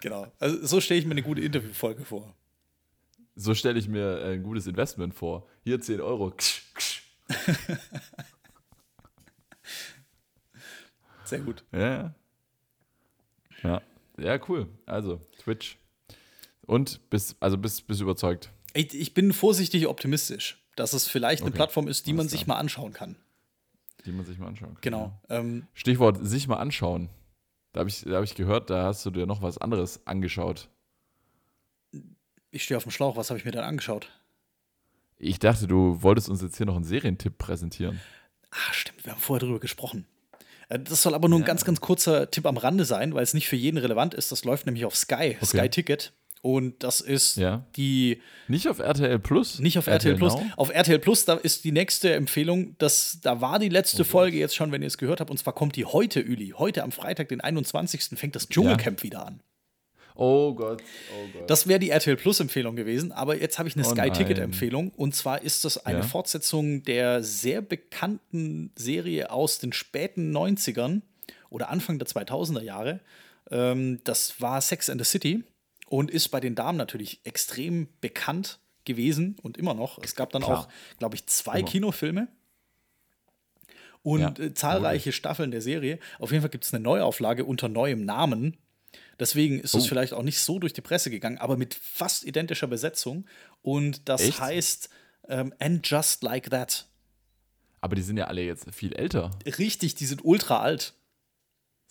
[0.00, 0.26] genau.
[0.40, 2.34] Also so stelle ich mir eine gute Interviewfolge vor.
[3.36, 5.46] So stelle ich mir ein gutes Investment vor.
[5.62, 6.34] Hier 10 Euro.
[11.24, 11.64] Sehr gut.
[11.72, 12.14] Ja, ja.
[13.62, 13.80] Ja,
[14.18, 14.68] ja cool.
[14.86, 15.78] Also, Twitch.
[16.66, 18.53] Und bist, also bist, bist überzeugt.
[18.74, 21.56] Ich, ich bin vorsichtig optimistisch, dass es vielleicht eine Okay.
[21.56, 22.56] Plattform ist, die man Alles sich klar.
[22.56, 23.16] mal anschauen kann.
[24.04, 24.82] Die man sich mal anschauen kann.
[24.82, 25.12] Genau.
[25.30, 27.08] Ähm, Stichwort sich mal anschauen.
[27.72, 30.68] Da habe ich, da hab ich gehört, da hast du dir noch was anderes angeschaut.
[32.50, 34.10] Ich stehe auf dem Schlauch, was habe ich mir dann angeschaut?
[35.18, 38.00] Ich dachte, du wolltest uns jetzt hier noch einen Serientipp präsentieren.
[38.50, 40.06] Ah, stimmt, wir haben vorher drüber gesprochen.
[40.68, 43.34] Äh, Das soll aber nur ein ganz, ganz kurzer Tipp am Rande sein, weil es
[43.34, 44.30] nicht für jeden relevant ist.
[44.30, 46.12] Das läuft nämlich auf Sky, Sky Ticket.
[46.44, 47.64] Und das ist Ja.
[47.74, 49.60] die, Nicht auf RTL Plus?
[49.60, 50.34] nicht auf RTL, Plus.
[50.34, 50.42] Now?
[50.58, 54.36] Auf RTL Plus, da ist die nächste Empfehlung, das, da war die letzte Oh Folge
[54.36, 55.30] jetzt schon, wenn ihr es gehört habt.
[55.30, 56.52] Und zwar kommt die heute, Üli.
[56.58, 58.18] Heute am Freitag, den 21.
[58.18, 59.40] fängt das Dschungelcamp wieder an.
[60.16, 60.82] Oh Gott,
[61.12, 61.48] oh Gott.
[61.48, 64.38] Das wäre die RTL Plus Empfehlung gewesen, aber jetzt habe ich eine Oh Sky Ticket.
[64.38, 66.04] Empfehlung und zwar ist das eine Ja.
[66.04, 71.00] Fortsetzung der sehr bekannten Serie aus den späten 90ern
[71.48, 73.00] oder Anfang der 2000er Jahre.
[73.50, 75.42] Ähm, das war Sex and the City
[75.94, 79.98] und ist bei den Damen natürlich extrem bekannt gewesen und immer noch.
[80.02, 80.58] Es gab dann Klar.
[80.58, 80.68] auch,
[80.98, 81.68] glaube ich, zwei Immer.
[81.68, 82.28] Kinofilme
[84.02, 85.98] und Ja, äh, zahlreiche Staffeln der Serie.
[86.18, 88.56] Auf jeden Fall gibt es eine Neuauflage unter neuem Namen.
[89.20, 89.88] Deswegen ist es Oh.
[89.88, 93.26] vielleicht auch nicht so durch die Presse gegangen, aber mit fast identischer Besetzung.
[93.62, 94.40] Und das Echt?
[94.40, 94.88] heißt
[95.28, 96.86] ähm, And Just Like That.
[97.80, 99.30] Aber die sind ja alle jetzt viel älter.
[99.46, 100.94] Richtig, die sind ultra alt.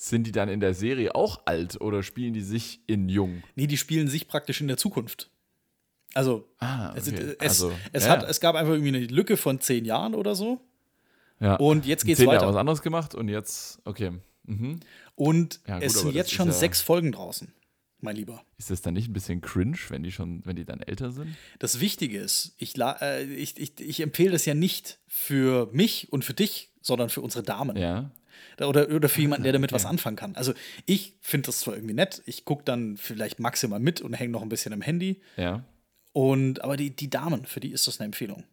[0.06, 3.42] Sind die dann in der Serie auch alt oder spielen die sich in jung?
[3.56, 5.30] Nee, die spielen sich praktisch in der Zukunft.
[6.14, 7.36] Also, Ah, es, okay.
[7.40, 10.36] es, also, es, ja, hat, es gab einfach irgendwie eine Lücke von zehn Jahren oder
[10.36, 10.60] so.
[11.40, 11.56] ja.
[11.56, 12.50] Und jetzt geht's Zehn Jahre weiter.
[12.50, 14.12] was anderes gemacht und jetzt, okay.
[14.46, 14.82] Mhm.
[15.16, 17.54] Und Ja, gut, es sind jetzt schon ja- sechs Folgen draußen,
[18.02, 18.44] mein Lieber.
[18.58, 21.34] Ist das dann nicht ein bisschen cringe, wenn die schon, wenn die dann älter sind?
[21.60, 26.26] Das Wichtige ist, ich, äh, ich, ich, ich empfehle das ja nicht für mich und
[26.26, 27.78] für dich, sondern für unsere Damen.
[27.78, 28.12] Ja.
[28.60, 30.36] Oder, oder für jemanden, der damit was anfangen kann.
[30.36, 30.54] Also
[30.86, 34.42] ich finde das zwar irgendwie nett, ich gucke dann vielleicht maximal mit und hänge noch
[34.42, 35.22] ein bisschen am Handy.
[35.38, 35.64] Ja.
[36.14, 38.44] Und, aber die, die Damen, für die ist das eine Empfehlung.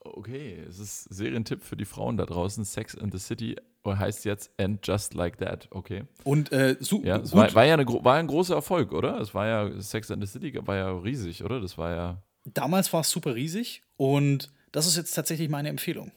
[0.00, 2.64] Okay, es ist Serientipp für die Frauen da draußen.
[2.64, 3.56] Sex in the City
[3.86, 5.68] heißt jetzt And Just Like That.
[5.70, 6.04] Okay.
[6.24, 9.18] Und äh, su Ja, es war, war ja eine, war ein großer Erfolg, oder?
[9.20, 11.60] Es war ja, Sex in the City war ja riesig, oder?
[11.60, 12.22] Das war ja.
[12.44, 16.12] damals war es super riesig und das ist jetzt tatsächlich meine Empfehlung.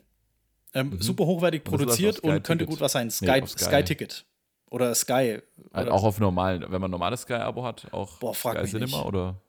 [0.73, 3.07] Ähm, Super hochwertig produziert und könnte gut was sein.
[3.07, 3.63] Nee, Sky, auf Sky.
[3.63, 4.25] Sky Ticket.
[4.69, 5.39] Oder Sky.
[5.73, 9.05] Oder auch auf normalen, wenn man ein normales Sky-Abo hat, auch Boah, Sky Cinema nicht.
[9.05, 9.39] oder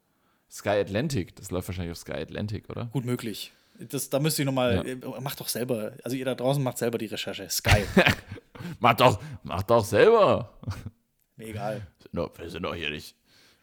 [0.51, 1.35] Sky Atlantic.
[1.37, 2.87] Das läuft wahrscheinlich auf Sky Atlantic, oder?
[2.87, 3.53] gut möglich.
[3.81, 4.83] Das, da müsste ich nochmal, Ja.
[5.17, 7.49] äh, macht doch selber, also ihr da draußen macht selber die Recherche.
[7.51, 7.83] Sky.
[8.81, 10.53] Mach doch, mach doch selber.
[11.37, 11.87] Mir egal.
[12.13, 13.15] Wir sind doch hier nicht.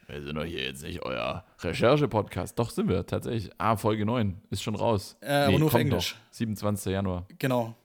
[0.08, 2.60] Wir sind doch hier jetzt nicht euer Recherche-Podcast.
[2.60, 3.52] Doch, sind wir tatsächlich.
[3.58, 5.18] Ah, Folge 9 ist schon raus.
[5.22, 6.14] Äh, aber nur auf Englisch.
[6.16, 6.22] Noch.
[6.34, 6.92] 27.
[6.94, 7.26] Januar.
[7.40, 7.76] Genau.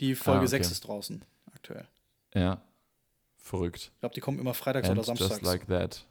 [0.00, 0.48] Die Folge Ah, okay.
[0.48, 1.86] 6 ist draußen aktuell.
[2.34, 2.60] Ja.
[3.38, 3.90] Verrückt.
[3.94, 5.30] Ich glaube, die kommen immer freitags And oder samstags.
[5.40, 6.04] just like that.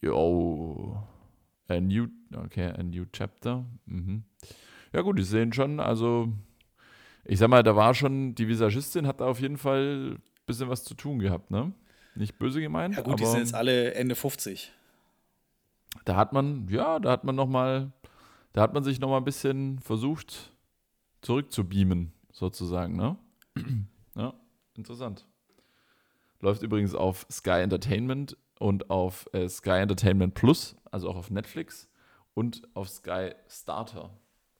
[0.00, 1.02] Yo.
[1.68, 3.64] A new, okay, a new chapter.
[3.86, 4.22] Mhm.
[4.92, 6.28] Ja gut, die sehen schon, also
[7.24, 10.70] ich sag mal, da war schon, die Visagistin hat da auf jeden Fall ein bisschen
[10.70, 11.72] was zu tun gehabt, ne?
[12.18, 14.72] Nicht böse gemeint, ja gut, die sind jetzt alle Ende 50.
[16.04, 17.92] da hat man, ja, da hat man noch mal,
[18.52, 20.52] da hat man sich noch mal ein bisschen versucht
[21.22, 23.16] zurückzubeamen, sozusagen, ne?
[24.16, 24.34] ja,
[24.74, 25.26] interessant.
[26.40, 31.88] Läuft übrigens auf Sky Entertainment und auf äh, Sky Entertainment Plus, also auch auf Netflix
[32.34, 34.10] und auf Sky Starter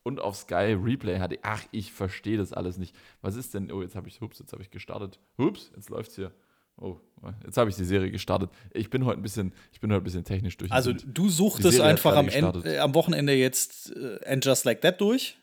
[0.04, 1.38] und auf Sky Replay HD.
[1.42, 2.96] Ach, ich verstehe das alles nicht.
[3.20, 3.70] Was ist denn?
[3.70, 5.18] Oh, jetzt habe ich, hups, jetzt habe ich gestartet.
[5.38, 6.32] Hups, jetzt läuft's hier.
[6.80, 6.96] Oh,
[7.44, 8.50] jetzt habe ich die Serie gestartet.
[8.72, 10.70] Ich bin heute ein bisschen, ich bin heute ein bisschen technisch durch.
[10.70, 15.00] Also du suchtest einfach am, End, äh, am Wochenende jetzt äh, And Just Like That
[15.00, 15.36] durch.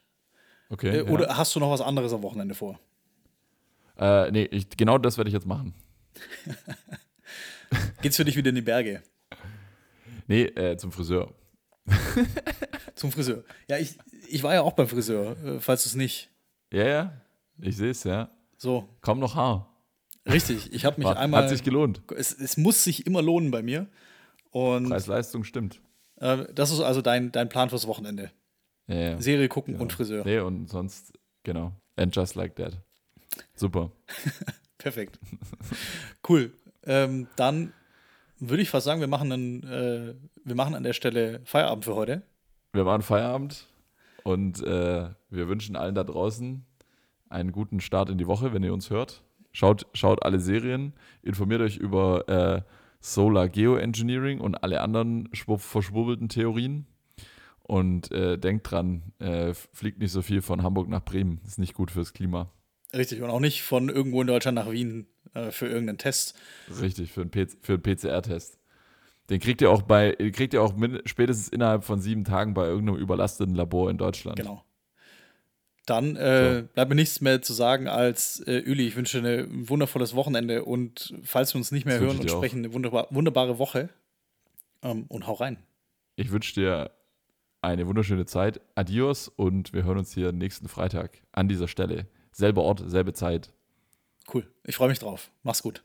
[0.69, 0.99] okay.
[0.99, 2.79] Äh, Oder hast du noch was anderes am Wochenende vor?
[3.99, 4.25] Ja.
[4.25, 5.73] Äh, nee, ich, genau das werde ich jetzt machen.
[8.01, 9.01] Geht's für dich wieder in die Berge?
[10.27, 11.33] Nee, äh, zum Friseur.
[12.95, 13.43] Zum Friseur.
[13.67, 16.29] Ja, ich, ich war ja auch beim Friseur, äh, falls du es nicht.
[16.71, 17.21] Ja, ja.
[17.59, 18.29] Ich sehe es, ja.
[18.57, 19.74] So, Kaum noch Haar.
[20.29, 20.73] Richtig.
[20.73, 21.43] Ich habe mich War, einmal.
[21.43, 22.01] hat sich gelohnt.
[22.15, 23.87] es, es muss sich immer lohnen bei mir.
[24.51, 25.81] Und Preis-Leistung stimmt.
[26.17, 28.31] äh, das ist also dein, dein Plan fürs Wochenende.
[28.87, 29.21] Ja, ja.
[29.21, 29.83] Serie gucken Genau.
[29.83, 30.23] und Friseur.
[30.25, 31.13] Nee, und sonst,
[31.43, 31.73] genau.
[31.95, 32.77] And just like that.
[33.55, 33.91] Super.
[34.77, 35.19] Perfekt.
[36.29, 36.53] cool.
[36.83, 37.73] Ähm, dann
[38.39, 40.13] würde ich fast sagen, wir machen, einen, äh,
[40.43, 42.21] wir machen an der Stelle Feierabend für heute.
[42.73, 43.67] Wir machen Feierabend
[44.23, 46.65] und äh, wir wünschen allen da draußen
[47.29, 49.23] einen guten Start in die Woche, wenn ihr uns hört.
[49.55, 50.91] Schaut, schaut alle Serien,
[51.21, 52.61] informiert euch über äh,
[52.99, 56.87] Solar Geoengineering und alle anderen verschwurbelten Theorien.
[57.63, 61.39] Und äh, denkt dran, äh, fliegt nicht so viel von Hamburg nach Bremen.
[61.47, 62.51] Ist nicht gut fürs Klima.
[62.93, 63.21] Richtig.
[63.21, 66.37] Und auch nicht von irgendwo in Deutschland nach Wien äh, für irgendeinen Test.
[66.81, 68.59] Richtig, für einen, einen PCR-Test.
[69.29, 70.73] Den kriegt ihr auch bei, kriegt ihr auch
[71.05, 74.37] spätestens innerhalb von sieben Tagen bei irgendeinem überlasteten Labor in Deutschland.
[74.37, 74.64] Genau.
[75.85, 76.67] Dann äh, So.
[76.73, 80.65] bleibt mir nichts mehr zu sagen als äh, Üli, ich wünsche dir ein wundervolles Wochenende
[80.65, 83.89] und falls wir uns nicht mehr Das hören und sprechen, eine wunderbar, wunderbare Woche.
[84.81, 85.57] ähm, und hau rein.
[86.15, 86.91] Ich wünsche dir
[87.61, 88.61] eine wunderschöne Zeit.
[88.75, 92.07] Adios und wir hören uns hier nächsten Freitag an dieser Stelle.
[92.31, 93.51] Selber Ort, selbe Zeit.
[94.33, 94.47] Cool.
[94.63, 95.29] Ich freue mich drauf.
[95.43, 95.83] Mach's gut.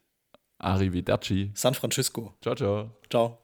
[0.59, 1.51] Arrivederci.
[1.55, 2.35] San Francisco.
[2.43, 2.91] Ciao, ciao.
[3.11, 3.40] Ciao.